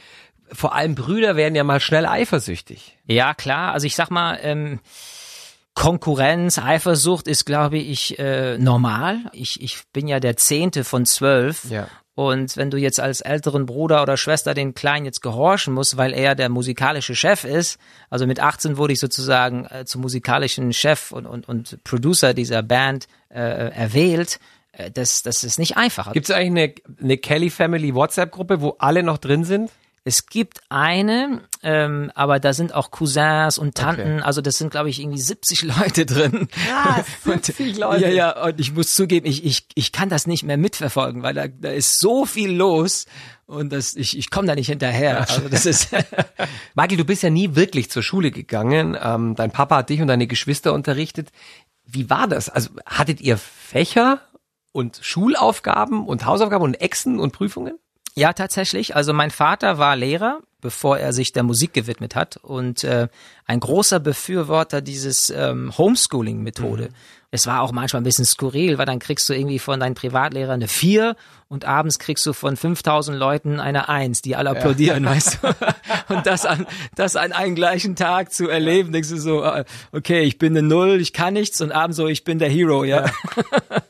Vor 0.51 0.73
allem 0.73 0.95
Brüder 0.95 1.35
werden 1.35 1.55
ja 1.55 1.63
mal 1.63 1.79
schnell 1.79 2.05
eifersüchtig. 2.05 2.97
Ja, 3.05 3.33
klar. 3.33 3.73
Also 3.73 3.87
ich 3.87 3.95
sag 3.95 4.09
mal, 4.09 4.39
ähm, 4.41 4.79
Konkurrenz, 5.73 6.59
Eifersucht 6.59 7.27
ist, 7.27 7.45
glaube 7.45 7.77
ich, 7.77 8.19
äh, 8.19 8.57
normal. 8.57 9.19
Ich, 9.33 9.61
ich 9.61 9.83
bin 9.93 10.07
ja 10.07 10.19
der 10.19 10.37
Zehnte 10.37 10.83
von 10.83 11.05
zwölf. 11.05 11.69
Ja. 11.69 11.87
Und 12.13 12.57
wenn 12.57 12.69
du 12.69 12.77
jetzt 12.77 12.99
als 12.99 13.21
älteren 13.21 13.65
Bruder 13.65 14.01
oder 14.01 14.17
Schwester 14.17 14.53
den 14.53 14.73
Kleinen 14.73 15.05
jetzt 15.05 15.21
gehorchen 15.21 15.73
musst, 15.73 15.95
weil 15.95 16.13
er 16.13 16.35
der 16.35 16.49
musikalische 16.49 17.15
Chef 17.15 17.45
ist, 17.45 17.79
also 18.09 18.27
mit 18.27 18.39
18 18.39 18.77
wurde 18.77 18.93
ich 18.93 18.99
sozusagen 18.99 19.65
äh, 19.65 19.85
zum 19.85 20.01
musikalischen 20.01 20.73
Chef 20.73 21.11
und, 21.11 21.25
und, 21.25 21.47
und 21.47 21.83
Producer 21.85 22.33
dieser 22.33 22.63
Band 22.63 23.07
äh, 23.29 23.39
erwählt, 23.39 24.39
äh, 24.73 24.91
das, 24.91 25.23
das 25.23 25.43
ist 25.45 25.57
nicht 25.57 25.77
einfach. 25.77 26.11
Gibt 26.11 26.29
es 26.29 26.35
eigentlich 26.35 26.75
eine, 26.85 26.99
eine 27.01 27.17
Kelly 27.17 27.49
Family 27.49 27.95
WhatsApp-Gruppe, 27.95 28.61
wo 28.61 28.75
alle 28.77 29.03
noch 29.03 29.17
drin 29.17 29.45
sind? 29.45 29.71
Es 30.03 30.25
gibt 30.25 30.61
eine, 30.69 31.41
ähm, 31.61 32.11
aber 32.15 32.39
da 32.39 32.53
sind 32.53 32.73
auch 32.73 32.89
Cousins 32.89 33.59
und 33.59 33.75
Tanten, 33.75 34.15
okay. 34.15 34.21
also 34.23 34.41
das 34.41 34.57
sind, 34.57 34.71
glaube 34.71 34.89
ich, 34.89 34.99
irgendwie 34.99 35.19
70 35.19 35.61
Leute 35.77 36.07
drin. 36.07 36.47
Ja, 36.67 37.05
70 37.23 37.77
Leute. 37.77 38.01
Ja, 38.01 38.09
ja, 38.09 38.43
und 38.45 38.59
ich 38.59 38.73
muss 38.73 38.95
zugeben, 38.95 39.27
ich, 39.27 39.45
ich, 39.45 39.67
ich 39.75 39.91
kann 39.91 40.09
das 40.09 40.25
nicht 40.25 40.41
mehr 40.41 40.57
mitverfolgen, 40.57 41.21
weil 41.21 41.35
da, 41.35 41.47
da 41.47 41.69
ist 41.69 41.99
so 41.99 42.25
viel 42.25 42.51
los 42.51 43.05
und 43.45 43.71
das, 43.71 43.95
ich, 43.95 44.17
ich 44.17 44.31
komme 44.31 44.47
da 44.47 44.55
nicht 44.55 44.69
hinterher. 44.69 45.21
Also 45.21 45.47
das 45.49 45.67
ist 45.67 45.89
Michael, 46.73 46.97
du 46.97 47.05
bist 47.05 47.21
ja 47.21 47.29
nie 47.29 47.55
wirklich 47.55 47.91
zur 47.91 48.01
Schule 48.01 48.31
gegangen. 48.31 48.97
Ähm, 48.99 49.35
dein 49.35 49.51
Papa 49.51 49.77
hat 49.77 49.89
dich 49.89 50.01
und 50.01 50.07
deine 50.07 50.25
Geschwister 50.25 50.73
unterrichtet. 50.73 51.29
Wie 51.85 52.09
war 52.09 52.27
das? 52.27 52.49
Also 52.49 52.71
hattet 52.87 53.21
ihr 53.21 53.37
Fächer 53.37 54.21
und 54.71 54.99
Schulaufgaben 55.01 56.07
und 56.07 56.25
Hausaufgaben 56.25 56.63
und 56.63 56.81
Exen 56.81 57.19
und 57.19 57.33
Prüfungen? 57.33 57.77
Ja, 58.15 58.33
tatsächlich. 58.33 58.95
Also 58.95 59.13
mein 59.13 59.31
Vater 59.31 59.77
war 59.77 59.95
Lehrer, 59.95 60.39
bevor 60.59 60.97
er 60.97 61.13
sich 61.13 61.31
der 61.31 61.43
Musik 61.43 61.73
gewidmet 61.73 62.15
hat 62.15 62.37
und 62.37 62.83
äh, 62.83 63.07
ein 63.45 63.59
großer 63.59 63.99
Befürworter 63.99 64.81
dieses 64.81 65.29
ähm, 65.29 65.75
Homeschooling-Methode. 65.77 66.89
Mhm. 66.89 66.95
Es 67.33 67.47
war 67.47 67.61
auch 67.61 67.71
manchmal 67.71 68.01
ein 68.01 68.03
bisschen 68.03 68.25
skurril, 68.25 68.77
weil 68.77 68.85
dann 68.85 68.99
kriegst 68.99 69.29
du 69.29 69.33
irgendwie 69.33 69.59
von 69.59 69.79
deinem 69.79 69.95
Privatlehrer 69.95 70.51
eine 70.51 70.67
vier 70.67 71.15
und 71.47 71.63
abends 71.63 71.97
kriegst 71.97 72.25
du 72.25 72.33
von 72.33 72.57
5000 72.57 73.17
Leuten 73.17 73.61
eine 73.61 73.87
Eins, 73.87 74.21
die 74.21 74.35
alle 74.35 74.49
applaudieren, 74.49 75.05
ja. 75.05 75.11
weißt 75.11 75.39
du? 75.41 75.55
Und 76.13 76.27
das 76.27 76.45
an, 76.45 76.67
das 76.95 77.15
an 77.15 77.31
einem 77.31 77.55
gleichen 77.55 77.95
Tag 77.95 78.33
zu 78.33 78.49
erleben, 78.49 78.91
denkst 78.91 79.09
du 79.09 79.17
so, 79.17 79.43
äh, 79.43 79.63
okay, 79.93 80.23
ich 80.23 80.37
bin 80.39 80.57
eine 80.57 80.67
Null, 80.67 80.99
ich 80.99 81.13
kann 81.13 81.33
nichts 81.33 81.61
und 81.61 81.71
abends 81.71 81.95
so, 81.95 82.07
ich 82.07 82.25
bin 82.25 82.37
der 82.37 82.49
Hero, 82.49 82.83
ja. 82.83 83.05
ja. 83.05 83.11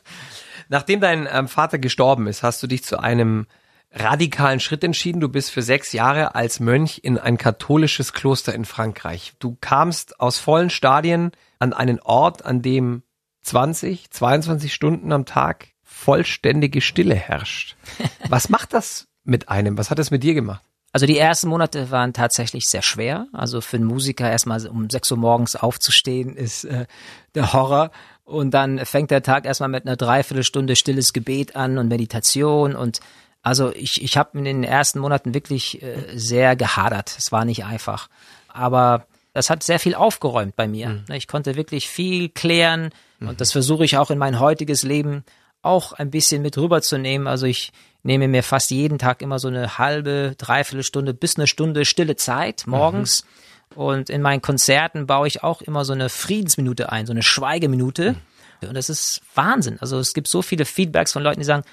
Nachdem 0.68 1.00
dein 1.00 1.28
ähm, 1.30 1.48
Vater 1.48 1.78
gestorben 1.80 2.28
ist, 2.28 2.44
hast 2.44 2.62
du 2.62 2.68
dich 2.68 2.84
zu 2.84 3.00
einem 3.00 3.46
radikalen 3.92 4.60
Schritt 4.60 4.84
entschieden. 4.84 5.20
Du 5.20 5.28
bist 5.28 5.50
für 5.50 5.62
sechs 5.62 5.92
Jahre 5.92 6.34
als 6.34 6.60
Mönch 6.60 7.00
in 7.02 7.18
ein 7.18 7.38
katholisches 7.38 8.12
Kloster 8.12 8.54
in 8.54 8.64
Frankreich. 8.64 9.34
Du 9.38 9.56
kamst 9.60 10.20
aus 10.20 10.38
vollen 10.38 10.70
Stadien 10.70 11.32
an 11.58 11.72
einen 11.72 12.00
Ort, 12.00 12.44
an 12.44 12.62
dem 12.62 13.02
20, 13.42 14.10
22 14.10 14.72
Stunden 14.72 15.12
am 15.12 15.26
Tag 15.26 15.68
vollständige 15.82 16.80
Stille 16.80 17.14
herrscht. 17.14 17.76
Was 18.28 18.48
macht 18.48 18.72
das 18.72 19.08
mit 19.24 19.48
einem? 19.48 19.78
Was 19.78 19.90
hat 19.90 19.98
das 19.98 20.10
mit 20.10 20.22
dir 20.22 20.34
gemacht? 20.34 20.62
Also 20.92 21.06
die 21.06 21.18
ersten 21.18 21.48
Monate 21.48 21.90
waren 21.90 22.12
tatsächlich 22.12 22.68
sehr 22.68 22.82
schwer. 22.82 23.26
Also 23.32 23.62
für 23.62 23.76
einen 23.76 23.86
Musiker 23.86 24.30
erstmal 24.30 24.66
um 24.66 24.90
6 24.90 25.12
Uhr 25.12 25.16
morgens 25.16 25.56
aufzustehen 25.56 26.36
ist 26.36 26.64
äh, 26.64 26.86
der 27.34 27.52
Horror. 27.54 27.90
Und 28.24 28.52
dann 28.52 28.84
fängt 28.84 29.10
der 29.10 29.22
Tag 29.22 29.46
erstmal 29.46 29.70
mit 29.70 29.86
einer 29.86 29.96
Dreiviertelstunde 29.96 30.76
stilles 30.76 31.12
Gebet 31.12 31.56
an 31.56 31.78
und 31.78 31.88
Meditation 31.88 32.76
und 32.76 33.00
also 33.42 33.72
ich, 33.74 34.02
ich 34.02 34.16
habe 34.16 34.38
in 34.38 34.44
den 34.44 34.64
ersten 34.64 35.00
Monaten 35.00 35.34
wirklich 35.34 35.82
äh, 35.82 35.96
sehr 36.14 36.56
gehadert. 36.56 37.14
Es 37.18 37.32
war 37.32 37.44
nicht 37.44 37.64
einfach. 37.64 38.08
Aber 38.48 39.06
das 39.32 39.50
hat 39.50 39.62
sehr 39.62 39.80
viel 39.80 39.94
aufgeräumt 39.94 40.56
bei 40.56 40.68
mir. 40.68 40.88
Mhm. 40.88 41.04
Ich 41.12 41.26
konnte 41.26 41.56
wirklich 41.56 41.88
viel 41.88 42.28
klären 42.28 42.90
mhm. 43.18 43.28
und 43.30 43.40
das 43.40 43.52
versuche 43.52 43.84
ich 43.84 43.96
auch 43.96 44.10
in 44.10 44.18
mein 44.18 44.38
heutiges 44.38 44.82
Leben 44.82 45.24
auch 45.62 45.92
ein 45.92 46.10
bisschen 46.10 46.42
mit 46.42 46.56
rüberzunehmen. 46.58 47.26
Also 47.26 47.46
ich 47.46 47.72
nehme 48.02 48.28
mir 48.28 48.42
fast 48.42 48.70
jeden 48.70 48.98
Tag 48.98 49.22
immer 49.22 49.38
so 49.38 49.48
eine 49.48 49.78
halbe, 49.78 50.34
dreiviertel 50.36 50.82
Stunde 50.82 51.14
bis 51.14 51.36
eine 51.36 51.46
Stunde 51.46 51.84
stille 51.84 52.16
Zeit 52.16 52.64
morgens. 52.66 53.24
Mhm. 53.24 53.28
Und 53.74 54.10
in 54.10 54.20
meinen 54.20 54.42
Konzerten 54.42 55.06
baue 55.06 55.26
ich 55.26 55.42
auch 55.42 55.62
immer 55.62 55.84
so 55.84 55.94
eine 55.94 56.10
Friedensminute 56.10 56.92
ein, 56.92 57.06
so 57.06 57.12
eine 57.12 57.22
Schweigeminute. 57.22 58.12
Mhm. 58.60 58.68
Und 58.68 58.74
das 58.74 58.90
ist 58.90 59.22
Wahnsinn. 59.34 59.78
Also 59.80 59.98
es 59.98 60.14
gibt 60.14 60.28
so 60.28 60.42
viele 60.42 60.64
Feedbacks 60.64 61.12
von 61.12 61.22
Leuten, 61.22 61.40
die 61.40 61.46
sagen, 61.46 61.64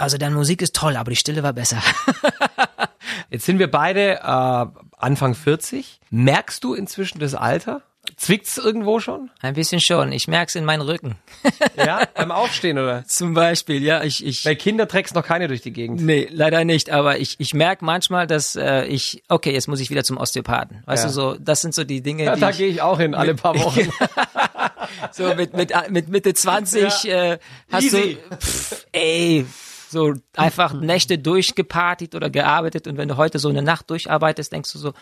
also 0.00 0.16
deine 0.16 0.34
Musik 0.34 0.62
ist 0.62 0.74
toll, 0.74 0.96
aber 0.96 1.10
die 1.10 1.16
Stille 1.16 1.42
war 1.42 1.52
besser. 1.52 1.82
Jetzt 3.30 3.44
sind 3.44 3.58
wir 3.58 3.70
beide 3.70 4.20
äh, 4.20 4.66
Anfang 4.96 5.34
40. 5.34 6.00
Merkst 6.10 6.64
du 6.64 6.74
inzwischen 6.74 7.18
das 7.18 7.34
Alter? 7.34 7.82
Zwickt's 8.16 8.56
irgendwo 8.56 8.98
schon? 8.98 9.30
Ein 9.40 9.54
bisschen 9.54 9.80
schon. 9.80 10.10
Ich 10.12 10.26
merk's 10.26 10.54
in 10.54 10.64
meinen 10.64 10.80
Rücken. 10.80 11.16
ja, 11.76 12.02
beim 12.14 12.30
Aufstehen, 12.30 12.78
oder? 12.78 13.04
Zum 13.04 13.34
Beispiel, 13.34 13.82
ja. 13.82 14.02
Ich, 14.02 14.24
ich, 14.24 14.42
Bei 14.42 14.54
Kinder 14.54 14.88
trägst 14.88 15.14
noch 15.14 15.24
keine 15.24 15.48
durch 15.48 15.60
die 15.60 15.70
Gegend. 15.70 16.00
Nee, 16.00 16.26
leider 16.30 16.64
nicht. 16.64 16.90
Aber 16.90 17.18
ich, 17.18 17.36
ich 17.38 17.52
merk 17.52 17.82
manchmal, 17.82 18.26
dass 18.26 18.56
äh, 18.56 18.84
ich, 18.86 19.22
okay, 19.28 19.52
jetzt 19.52 19.68
muss 19.68 19.80
ich 19.80 19.90
wieder 19.90 20.02
zum 20.02 20.16
Osteopathen. 20.16 20.82
Weißt 20.86 21.04
ja. 21.04 21.08
du, 21.08 21.14
so, 21.14 21.36
das 21.38 21.60
sind 21.60 21.74
so 21.74 21.84
die 21.84 22.00
Dinge, 22.00 22.24
ja, 22.24 22.34
die 22.34 22.40
Da 22.40 22.50
gehe 22.52 22.68
ich 22.68 22.80
auch 22.80 22.98
hin, 22.98 23.14
alle 23.14 23.34
paar 23.34 23.54
Wochen. 23.58 23.88
so 25.12 25.34
mit, 25.34 25.54
mit, 25.54 25.72
mit 25.90 26.08
Mitte 26.08 26.32
20 26.32 27.04
äh, 27.06 27.38
hast 27.70 27.84
Easy. 27.84 28.18
du, 28.28 28.36
pff, 28.36 28.86
ey, 28.92 29.46
so 29.90 30.14
einfach 30.36 30.72
Nächte 30.72 31.18
durchgepartigt 31.18 32.14
oder 32.14 32.30
gearbeitet 32.30 32.86
und 32.86 32.96
wenn 32.96 33.08
du 33.08 33.16
heute 33.16 33.38
so 33.38 33.48
eine 33.48 33.62
Nacht 33.62 33.90
durcharbeitest, 33.90 34.52
denkst 34.52 34.72
du 34.72 34.78
so, 34.78 34.92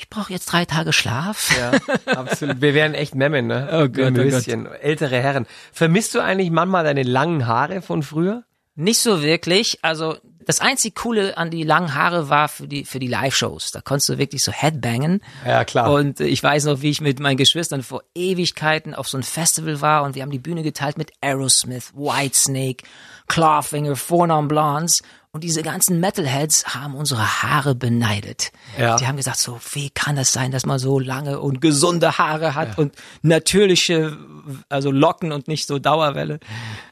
ich 0.00 0.08
brauche 0.08 0.32
jetzt 0.32 0.46
drei 0.46 0.64
Tage 0.64 0.92
Schlaf. 0.94 1.54
Ja, 1.58 2.16
absolut. 2.16 2.62
Wir 2.62 2.72
wären 2.72 2.94
echt 2.94 3.14
Memmen, 3.14 3.46
ne? 3.46 3.68
Oh 3.70 3.88
Gott, 3.88 4.06
Ein 4.06 4.18
oh 4.18 4.22
bisschen. 4.22 4.66
Ältere 4.66 5.20
Herren. 5.20 5.46
Vermisst 5.72 6.14
du 6.14 6.20
eigentlich 6.20 6.50
manchmal 6.50 6.84
deine 6.84 7.02
langen 7.02 7.46
Haare 7.46 7.82
von 7.82 8.02
früher? 8.02 8.44
Nicht 8.76 9.00
so 9.00 9.22
wirklich. 9.22 9.78
Also 9.82 10.16
das 10.46 10.60
einzig 10.60 10.94
Coole 10.94 11.36
an 11.36 11.50
die 11.50 11.64
langen 11.64 11.94
Haare 11.94 12.30
war 12.30 12.48
für 12.48 12.66
die 12.66 12.86
für 12.86 12.98
die 12.98 13.08
Live-Shows. 13.08 13.72
Da 13.72 13.82
konntest 13.82 14.08
du 14.08 14.18
wirklich 14.18 14.42
so 14.42 14.52
Headbangen. 14.52 15.20
Ja, 15.46 15.64
klar. 15.64 15.92
Und 15.92 16.20
ich 16.20 16.42
weiß 16.42 16.64
noch, 16.64 16.80
wie 16.80 16.90
ich 16.90 17.02
mit 17.02 17.20
meinen 17.20 17.36
Geschwistern 17.36 17.82
vor 17.82 18.02
Ewigkeiten 18.14 18.94
auf 18.94 19.06
so 19.06 19.18
ein 19.18 19.22
Festival 19.22 19.82
war 19.82 20.04
und 20.04 20.14
wir 20.14 20.22
haben 20.22 20.30
die 20.30 20.38
Bühne 20.38 20.62
geteilt 20.62 20.96
mit 20.96 21.12
Aerosmith, 21.20 21.92
Whitesnake, 21.94 22.84
Clawfinger, 23.30 23.96
Four 23.96 24.26
Non 24.26 24.48
Blondes. 24.48 25.00
Und 25.32 25.44
diese 25.44 25.62
ganzen 25.62 26.00
Metalheads 26.00 26.74
haben 26.74 26.96
unsere 26.96 27.42
Haare 27.44 27.76
beneidet. 27.76 28.50
Ja. 28.76 28.96
Die 28.96 29.06
haben 29.06 29.16
gesagt, 29.16 29.38
so, 29.38 29.60
wie 29.74 29.88
kann 29.90 30.16
das 30.16 30.32
sein, 30.32 30.50
dass 30.50 30.66
man 30.66 30.80
so 30.80 30.98
lange 30.98 31.38
und 31.38 31.60
gesunde 31.60 32.18
Haare 32.18 32.56
hat 32.56 32.78
und 32.78 32.96
natürliche, 33.22 34.16
also 34.68 34.90
Locken 34.90 35.30
und 35.30 35.46
nicht 35.46 35.68
so 35.68 35.78
Dauerwelle. 35.78 36.40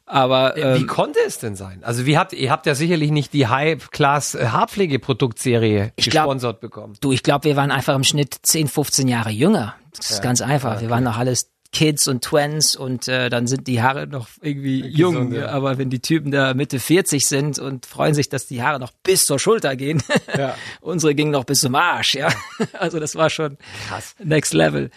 Aber 0.07 0.55
Wie 0.55 0.61
ähm, 0.61 0.87
konnte 0.87 1.19
es 1.27 1.39
denn 1.41 1.57
sein? 1.57 1.83
Also 1.83 2.07
wie 2.07 2.17
habt 2.17 2.33
ihr 2.33 2.53
habt 2.53 2.67
ja 2.67 2.77
sicherlich 2.77 3.11
nicht 3.11 3.33
die 3.33 3.49
High-Class 3.49 4.37
äh, 4.37 4.47
Haarpflegeproduktserie 4.51 5.93
Ich 5.97 6.09
glaub- 6.09 6.27
gesponsert 6.27 6.61
bekommen. 6.61 6.95
Du, 7.01 7.11
ich 7.13 7.25
glaube, 7.25 7.45
wir 7.45 7.57
waren 7.57 7.73
einfach 7.73 7.97
im 7.97 8.05
Schnitt 8.05 8.37
10, 8.43 8.69
15 8.69 9.09
Jahre 9.09 9.31
jünger. 9.31 9.75
Das 9.97 10.13
ist 10.13 10.23
ganz 10.23 10.41
einfach. 10.43 10.81
Wir 10.81 10.91
waren 10.91 11.03
noch 11.03 11.19
alles 11.19 11.51
Kids 11.73 12.09
und 12.09 12.25
Twins 12.25 12.77
und 12.77 13.09
äh, 13.09 13.29
dann 13.29 13.47
sind 13.47 13.67
die 13.67 13.83
Haare 13.83 14.07
noch 14.07 14.29
irgendwie 14.41 14.87
jung. 14.87 15.33
ja. 15.35 15.49
Aber 15.49 15.77
wenn 15.79 15.91
die 15.91 16.01
Typen 16.01 16.31
da 16.31 16.55
Mitte 16.55 16.79
40 16.79 17.27
sind 17.27 17.59
und 17.59 17.85
freuen 17.87 18.15
sich, 18.15 18.29
dass 18.31 18.47
die 18.47 18.63
Haare 18.63 18.81
noch 18.81 18.93
bis 19.03 19.27
zur 19.27 19.39
Schulter 19.39 19.77
gehen, 19.77 20.03
Ja. 20.37 20.55
unsere 20.81 21.15
gingen 21.15 21.31
noch 21.31 21.45
bis 21.45 21.61
zum 21.61 21.75
Arsch, 21.75 22.15
ja. 22.15 22.29
Also 22.73 22.99
das 22.99 23.17
war 23.17 23.29
schon 23.31 23.59
Krass. 23.89 24.15
Next 24.23 24.55
Level. 24.55 24.91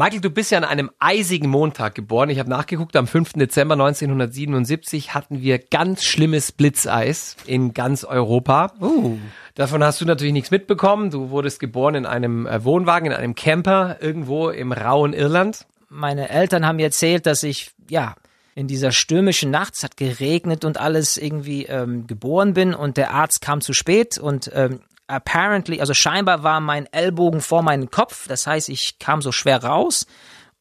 Michael, 0.00 0.20
du 0.20 0.30
bist 0.30 0.52
ja 0.52 0.58
an 0.58 0.64
einem 0.64 0.90
eisigen 1.00 1.48
Montag 1.48 1.96
geboren. 1.96 2.30
Ich 2.30 2.38
habe 2.38 2.48
nachgeguckt, 2.48 2.94
am 2.94 3.08
5. 3.08 3.32
Dezember 3.32 3.74
1977 3.74 5.14
hatten 5.14 5.40
wir 5.40 5.58
ganz 5.58 6.04
schlimmes 6.04 6.52
Blitzeis 6.52 7.36
in 7.46 7.74
ganz 7.74 8.04
Europa. 8.04 8.72
Uh. 8.80 9.18
Davon 9.54 9.82
hast 9.82 10.00
du 10.00 10.04
natürlich 10.04 10.32
nichts 10.32 10.52
mitbekommen. 10.52 11.10
Du 11.10 11.30
wurdest 11.30 11.58
geboren 11.58 11.96
in 11.96 12.06
einem 12.06 12.46
äh, 12.46 12.62
Wohnwagen, 12.64 13.10
in 13.10 13.16
einem 13.16 13.34
Camper 13.34 13.96
irgendwo 14.00 14.50
im 14.50 14.70
rauen 14.70 15.14
Irland. 15.14 15.66
Meine 15.88 16.28
Eltern 16.28 16.66
haben 16.66 16.76
mir 16.76 16.86
erzählt, 16.86 17.26
dass 17.26 17.42
ich, 17.42 17.72
ja, 17.88 18.14
in 18.54 18.66
dieser 18.66 18.90
stürmischen 18.90 19.50
Nacht, 19.50 19.74
es 19.76 19.84
hat 19.84 19.96
geregnet 19.96 20.64
und 20.64 20.78
alles 20.78 21.16
irgendwie 21.16 21.66
ähm, 21.66 22.06
geboren 22.06 22.54
bin 22.54 22.74
und 22.74 22.96
der 22.96 23.12
Arzt 23.12 23.40
kam 23.40 23.60
zu 23.60 23.72
spät 23.72 24.18
und 24.18 24.50
ähm, 24.52 24.80
apparently, 25.06 25.80
also 25.80 25.94
scheinbar 25.94 26.42
war 26.42 26.60
mein 26.60 26.86
Ellbogen 26.92 27.40
vor 27.40 27.62
meinem 27.62 27.90
Kopf, 27.90 28.26
das 28.26 28.46
heißt, 28.46 28.68
ich 28.68 28.98
kam 28.98 29.22
so 29.22 29.32
schwer 29.32 29.62
raus 29.62 30.06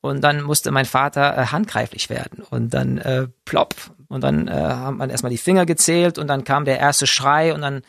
und 0.02 0.24
dann 0.24 0.42
musste 0.42 0.72
mein 0.72 0.86
Vater 0.86 1.38
äh, 1.38 1.46
handgreiflich 1.48 2.10
werden. 2.10 2.44
Und 2.50 2.74
dann 2.74 2.98
äh, 2.98 3.28
plopp. 3.46 3.76
Und 4.08 4.24
dann 4.24 4.48
äh, 4.48 4.52
haben 4.52 4.98
man 4.98 5.10
erstmal 5.10 5.32
die 5.32 5.38
Finger 5.38 5.66
gezählt 5.66 6.18
und 6.18 6.28
dann 6.28 6.44
kam 6.44 6.66
der 6.66 6.80
erste 6.80 7.08
Schrei 7.08 7.54
und 7.54 7.62
dann 7.62 7.82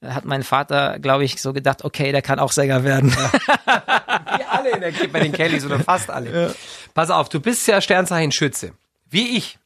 äh, 0.00 0.08
hat 0.08 0.24
mein 0.24 0.42
Vater, 0.42 0.98
glaube 0.98 1.24
ich, 1.24 1.42
so 1.42 1.52
gedacht, 1.52 1.84
okay, 1.84 2.12
der 2.12 2.22
kann 2.22 2.38
auch 2.38 2.52
Sänger 2.52 2.82
werden. 2.82 3.12
Wie 4.36 4.44
alle 4.48 4.70
in 4.70 4.80
der, 4.80 4.92
bei 5.12 5.20
den 5.20 5.32
Kellys 5.32 5.66
oder 5.66 5.78
fast 5.80 6.08
alle. 6.08 6.54
Pass 6.96 7.10
auf, 7.10 7.28
du 7.28 7.40
bist 7.40 7.68
ja 7.68 7.82
Sternzeichen 7.82 8.32
Schütze. 8.32 8.72
Wie 9.10 9.36
ich. 9.36 9.58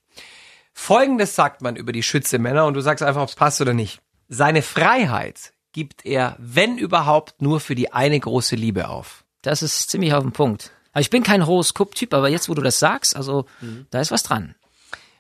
Folgendes 0.73 1.37
sagt 1.37 1.63
man 1.63 1.77
über 1.77 1.93
die 1.93 2.03
Schütze 2.03 2.41
Männer 2.41 2.67
und 2.67 2.75
du 2.75 2.81
sagst 2.81 3.05
einfach, 3.05 3.23
ob 3.23 3.29
es 3.29 3.37
passt 3.37 3.61
oder 3.61 3.73
nicht. 3.73 4.01
Seine 4.29 4.63
Freiheit 4.63 5.53
gibt 5.71 6.05
er, 6.05 6.35
wenn 6.41 6.77
überhaupt, 6.77 7.41
nur 7.41 7.61
für 7.61 7.77
die 7.77 7.93
eine 7.93 8.19
große 8.19 8.57
Liebe 8.57 8.89
auf. 8.89 9.23
Das 9.43 9.63
ist 9.63 9.91
ziemlich 9.91 10.13
auf 10.13 10.25
den 10.25 10.33
Punkt. 10.33 10.73
Aber 10.91 11.03
ich 11.03 11.11
bin 11.11 11.23
kein 11.23 11.47
Horoskop-Typ, 11.47 12.15
aber 12.15 12.29
jetzt, 12.29 12.49
wo 12.49 12.55
du 12.55 12.63
das 12.63 12.81
sagst, 12.81 13.15
also 13.15 13.47
da 13.93 14.01
ist 14.01 14.11
was 14.11 14.25
dran. 14.25 14.57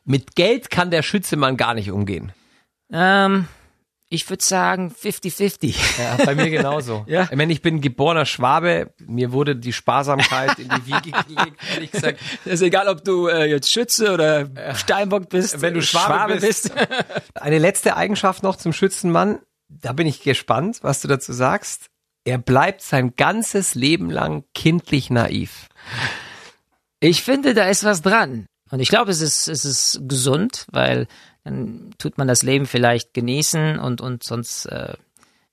Mit 0.04 0.34
Geld 0.34 0.68
kann 0.68 0.90
der 0.90 1.02
Schützemann 1.02 1.56
gar 1.56 1.74
nicht 1.74 1.92
umgehen. 1.92 2.32
Ähm, 2.92 3.46
ich 4.12 4.28
würde 4.28 4.44
sagen 4.44 4.92
50-50. 4.92 5.76
Ja, 5.98 6.24
bei 6.24 6.34
mir 6.34 6.50
genauso. 6.50 7.06
Ja. 7.10 7.28
Ich 7.30 7.36
meine, 7.36 7.52
ich 7.52 7.62
bin 7.62 7.80
geborener 7.80 8.26
Schwabe. 8.26 8.92
Mir 9.06 9.32
wurde 9.32 9.56
die 9.56 9.72
Sparsamkeit 9.72 10.58
in 10.58 10.68
die 10.68 10.86
Wiege 10.86 11.10
gelegt, 11.26 11.56
ehrlich 11.74 11.90
gesagt. 11.92 12.20
ist 12.44 12.60
egal, 12.62 12.88
ob 12.88 13.04
du 13.04 13.28
äh, 13.28 13.46
jetzt 13.46 13.72
Schütze 13.72 14.12
oder 14.12 14.48
Steinbock 14.74 15.28
bist. 15.28 15.62
Wenn 15.62 15.74
du 15.74 15.82
Schwabe 15.82 16.36
bist. 16.36 16.72
Eine 17.34 17.58
letzte 17.58 17.96
Eigenschaft 17.96 18.42
noch 18.42 18.56
zum 18.56 18.72
Schützenmann. 18.72 19.38
Da 19.68 19.92
bin 19.92 20.06
ich 20.06 20.22
gespannt, 20.22 20.80
was 20.82 21.00
du 21.00 21.08
dazu 21.08 21.32
sagst. 21.32 21.86
Er 22.24 22.38
bleibt 22.38 22.82
sein 22.82 23.14
ganzes 23.16 23.74
Leben 23.74 24.10
lang 24.10 24.44
kindlich 24.54 25.10
naiv. 25.10 25.68
Ich 26.98 27.22
finde, 27.22 27.54
da 27.54 27.68
ist 27.68 27.84
was 27.84 28.02
dran. 28.02 28.46
Und 28.70 28.80
ich 28.80 28.88
glaube, 28.88 29.10
es 29.10 29.20
ist, 29.20 29.48
es 29.48 29.64
ist 29.64 30.00
gesund, 30.02 30.66
weil 30.70 31.06
dann 31.44 31.90
tut 31.98 32.18
man 32.18 32.28
das 32.28 32.42
Leben 32.42 32.66
vielleicht 32.66 33.14
genießen 33.14 33.78
und, 33.78 34.00
und 34.00 34.22
sonst, 34.22 34.66
äh, 34.66 34.94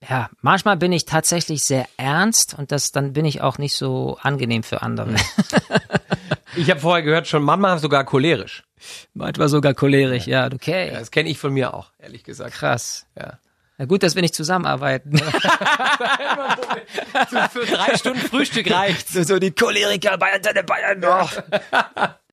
ja, 0.08 0.30
manchmal 0.40 0.76
bin 0.76 0.92
ich 0.92 1.06
tatsächlich 1.06 1.64
sehr 1.64 1.86
ernst 1.96 2.54
und 2.58 2.70
das, 2.72 2.92
dann 2.92 3.12
bin 3.12 3.24
ich 3.24 3.40
auch 3.40 3.58
nicht 3.58 3.76
so 3.76 4.18
angenehm 4.22 4.62
für 4.62 4.82
andere. 4.82 5.16
Ich 6.56 6.70
habe 6.70 6.80
vorher 6.80 7.02
gehört, 7.04 7.28
schon 7.28 7.42
Mama 7.42 7.78
sogar 7.78 8.04
cholerisch. 8.04 8.64
manchmal 9.14 9.48
sogar 9.48 9.74
cholerisch, 9.74 10.26
ja, 10.26 10.46
okay. 10.52 10.90
Das 10.90 11.10
kenne 11.10 11.28
ich 11.28 11.38
von 11.38 11.52
mir 11.52 11.74
auch, 11.74 11.92
ehrlich 11.98 12.24
gesagt. 12.24 12.54
Krass. 12.54 13.06
Ja. 13.16 13.38
Na 13.76 13.84
gut, 13.84 14.02
dass 14.02 14.14
wir 14.16 14.22
nicht 14.22 14.34
zusammenarbeiten. 14.34 15.18
Für 17.52 17.66
drei 17.66 17.96
Stunden 17.96 18.20
Frühstück 18.20 18.70
reicht. 18.70 19.08
so, 19.08 19.22
so 19.22 19.38
die 19.38 19.52
Choleriker 19.52 20.18
Bayern, 20.18 20.42
deine 20.42 20.64
Bayern 20.64 20.98
noch. 21.00 21.32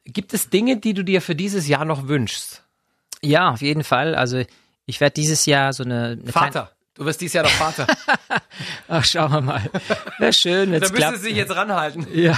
Gibt 0.06 0.34
es 0.34 0.50
Dinge, 0.50 0.78
die 0.78 0.94
du 0.96 1.04
dir 1.04 1.22
für 1.22 1.36
dieses 1.36 1.68
Jahr 1.68 1.86
noch 1.86 2.08
wünschst? 2.08 2.65
Ja, 3.26 3.52
auf 3.52 3.62
jeden 3.62 3.84
Fall. 3.84 4.16
Also 4.16 4.42
ich 4.86 5.02
werde 5.02 5.14
dieses 5.14 5.46
Jahr 5.46 5.74
so 5.74 5.84
eine, 5.84 6.18
eine 6.22 6.32
Vater. 6.32 6.72
Du 6.98 7.04
wirst 7.06 7.20
dieses 7.20 7.34
Jahr 7.34 7.44
noch 7.44 7.52
Vater. 7.52 7.88
Ach, 8.88 9.04
schauen 9.04 9.30
wir 9.30 9.42
mal. 9.42 9.62
Wäre 10.18 10.32
schön, 10.32 10.72
da 10.72 10.80
wenn's 10.80 10.92
müsstest 10.92 10.96
klappt. 10.98 11.24
du 11.24 11.28
dich 11.28 11.36
jetzt 11.36 11.54
ranhalten. 11.56 12.08
Ja, 12.14 12.38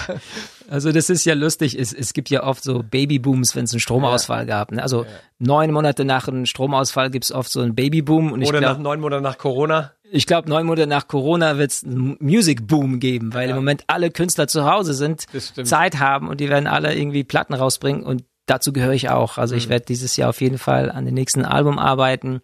also 0.68 0.92
das 0.92 1.12
ist 1.12 1.26
ja 1.26 1.36
lustig. 1.36 1.78
Es, 1.80 1.94
es 1.94 2.14
gibt 2.14 2.32
ja 2.32 2.44
oft 2.44 2.64
so 2.64 2.82
Babybooms, 2.82 3.56
wenn 3.56 3.66
es 3.66 3.74
einen 3.74 3.80
Stromausfall 3.80 4.48
gab. 4.48 4.72
Ne? 4.72 4.82
Also 4.82 5.06
neun 5.38 5.72
Monate 5.72 6.06
nach 6.06 6.28
einem 6.28 6.48
Stromausfall 6.48 7.12
gibt's 7.12 7.32
oft 7.32 7.52
so 7.52 7.62
einen 7.62 7.76
Babyboom. 7.76 8.32
Und 8.32 8.42
ich 8.42 8.50
Oder 8.50 8.60
nach 8.62 8.70
glaube, 8.70 8.82
neun 8.82 9.00
Monaten 9.00 9.24
nach 9.24 9.38
Corona. 9.38 9.92
ich 10.12 10.26
glaub, 10.26 10.48
neun 10.48 10.66
Monate 10.66 10.88
nach 10.88 11.08
Corona 11.08 11.60
wird's 11.60 11.84
einen 11.84 12.18
Music-Boom 12.20 13.00
geben, 13.00 13.36
weil 13.36 13.50
im 13.52 13.56
Moment 13.56 13.84
alle 13.86 14.10
Künstler 14.10 14.48
zu 14.48 14.66
Hause 14.66 14.96
sind. 14.96 15.26
Zeit 15.64 16.00
haben 16.00 16.28
und 16.30 16.40
die 16.42 16.50
werden 16.50 16.66
alle 16.66 16.96
irgendwie 16.96 17.24
Platten 17.24 17.54
rausbringen 17.54 18.02
und 18.02 18.24
dazu 18.48 18.74
gehöre 18.74 18.94
ich 18.94 19.10
auch. 19.10 19.38
Also 19.38 19.54
Mhm. 19.54 19.60
ich 19.60 19.70
werde 19.70 19.86
dieses 19.86 20.18
Jahr 20.18 20.30
auf 20.32 20.42
jeden 20.42 20.58
Fall 20.58 20.92
an 20.92 21.06
dem 21.06 21.14
nächsten 21.14 21.46
Album 21.46 21.78
arbeiten 21.78 22.42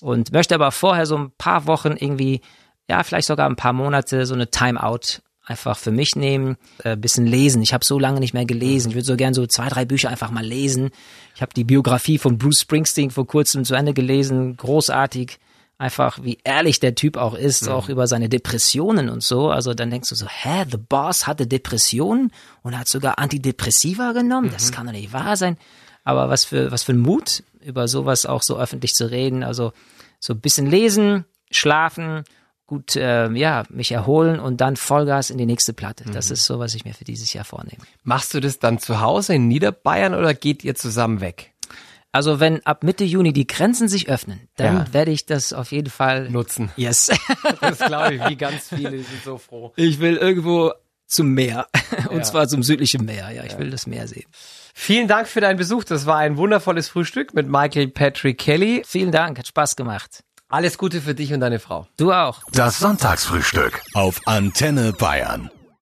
und 0.00 0.32
möchte 0.32 0.54
aber 0.56 0.72
vorher 0.72 1.06
so 1.06 1.16
ein 1.16 1.30
paar 1.38 1.66
Wochen 1.68 1.92
irgendwie, 1.96 2.40
ja, 2.88 3.02
vielleicht 3.04 3.28
sogar 3.28 3.48
ein 3.48 3.56
paar 3.56 3.72
Monate 3.72 4.26
so 4.26 4.34
eine 4.34 4.50
Timeout 4.50 5.20
einfach 5.44 5.76
für 5.76 5.90
mich 5.90 6.14
nehmen, 6.16 6.56
äh, 6.84 6.96
bisschen 6.96 7.26
lesen. 7.26 7.62
Ich 7.62 7.74
habe 7.74 7.84
so 7.84 7.98
lange 7.98 8.20
nicht 8.20 8.32
mehr 8.32 8.44
gelesen. 8.44 8.90
Ich 8.90 8.94
würde 8.94 9.06
so 9.06 9.16
gern 9.16 9.34
so 9.34 9.46
zwei, 9.46 9.68
drei 9.68 9.84
Bücher 9.84 10.08
einfach 10.08 10.30
mal 10.30 10.44
lesen. 10.44 10.90
Ich 11.34 11.42
habe 11.42 11.52
die 11.54 11.64
Biografie 11.64 12.18
von 12.18 12.38
Bruce 12.38 12.60
Springsteen 12.60 13.10
vor 13.10 13.26
kurzem 13.26 13.64
zu 13.64 13.74
Ende 13.74 13.92
gelesen. 13.92 14.56
Großartig. 14.56 15.38
Einfach, 15.82 16.20
wie 16.22 16.38
ehrlich 16.44 16.78
der 16.78 16.94
Typ 16.94 17.16
auch 17.16 17.34
ist, 17.34 17.68
auch 17.68 17.88
über 17.88 18.06
seine 18.06 18.28
Depressionen 18.28 19.08
und 19.08 19.20
so. 19.20 19.50
Also 19.50 19.74
dann 19.74 19.90
denkst 19.90 20.10
du 20.10 20.14
so, 20.14 20.28
hä, 20.28 20.64
The 20.70 20.76
Boss 20.76 21.26
hatte 21.26 21.48
Depressionen 21.48 22.30
und 22.62 22.78
hat 22.78 22.86
sogar 22.86 23.18
Antidepressiva 23.18 24.12
genommen? 24.12 24.50
Das 24.52 24.70
kann 24.70 24.86
doch 24.86 24.92
nicht 24.92 25.12
wahr 25.12 25.36
sein. 25.36 25.56
Aber 26.04 26.28
was 26.28 26.44
für, 26.44 26.70
was 26.70 26.84
für 26.84 26.92
ein 26.92 27.00
Mut, 27.00 27.42
über 27.64 27.88
sowas 27.88 28.26
auch 28.26 28.42
so 28.42 28.58
öffentlich 28.58 28.94
zu 28.94 29.10
reden. 29.10 29.42
Also 29.42 29.72
so 30.20 30.34
ein 30.34 30.40
bisschen 30.40 30.70
lesen, 30.70 31.24
schlafen, 31.50 32.22
gut, 32.68 32.94
äh, 32.94 33.28
ja, 33.32 33.64
mich 33.68 33.90
erholen 33.90 34.38
und 34.38 34.60
dann 34.60 34.76
Vollgas 34.76 35.30
in 35.30 35.38
die 35.38 35.46
nächste 35.46 35.72
Platte. 35.72 36.04
Das 36.12 36.30
ist 36.30 36.44
so, 36.44 36.60
was 36.60 36.76
ich 36.76 36.84
mir 36.84 36.94
für 36.94 37.02
dieses 37.02 37.32
Jahr 37.32 37.44
vornehme. 37.44 37.82
Machst 38.04 38.34
du 38.34 38.40
das 38.40 38.60
dann 38.60 38.78
zu 38.78 39.00
Hause 39.00 39.34
in 39.34 39.48
Niederbayern 39.48 40.14
oder 40.14 40.32
geht 40.32 40.62
ihr 40.62 40.76
zusammen 40.76 41.20
weg? 41.20 41.51
Also 42.12 42.40
wenn 42.40 42.64
ab 42.66 42.84
Mitte 42.84 43.04
Juni 43.04 43.32
die 43.32 43.46
Grenzen 43.46 43.88
sich 43.88 44.08
öffnen, 44.08 44.48
dann 44.56 44.76
Ja. 44.76 44.92
werde 44.92 45.10
ich 45.10 45.24
das 45.26 45.52
auf 45.52 45.72
jeden 45.72 45.90
Fall 45.90 46.28
Nutzen. 46.30 46.70
Yes. 46.76 47.10
Das 47.60 47.78
glaube 47.78 48.14
ich, 48.14 48.28
wie 48.28 48.36
ganz 48.36 48.68
viele 48.68 48.90
sind 48.90 49.24
so 49.24 49.38
froh. 49.38 49.72
Ich 49.76 49.98
will 49.98 50.16
irgendwo 50.16 50.72
zum 51.06 51.28
Meer. 51.28 51.66
Und 52.10 52.18
Ja. 52.18 52.22
zwar 52.22 52.48
zum 52.48 52.62
südlichen 52.62 53.04
Meer. 53.04 53.30
Ja, 53.30 53.44
ich 53.44 53.56
will 53.58 53.70
das 53.70 53.86
Meer 53.86 54.06
sehen. 54.08 54.26
Vielen 54.74 55.08
Dank 55.08 55.26
für 55.28 55.40
deinen 55.40 55.56
Besuch. 55.56 55.84
Das 55.84 56.06
war 56.06 56.18
ein 56.18 56.36
wundervolles 56.36 56.88
Frühstück 56.88 57.34
mit 57.34 57.48
Michael 57.48 57.88
Patrick 57.88 58.38
Kelly. 58.38 58.82
Vielen 58.86 59.10
Dank, 59.12 59.38
hat 59.38 59.46
Spaß 59.46 59.76
gemacht. 59.76 60.22
Alles 60.48 60.76
Gute 60.76 61.00
für 61.00 61.14
dich 61.14 61.32
und 61.32 61.40
deine 61.40 61.58
Frau. 61.60 61.86
Du 61.96 62.12
auch. 62.12 62.42
Das 62.52 62.78
Sonntagsfrühstück 62.78 63.80
auf 63.94 64.20
Antenne 64.26 64.92
Bayern. 64.92 65.50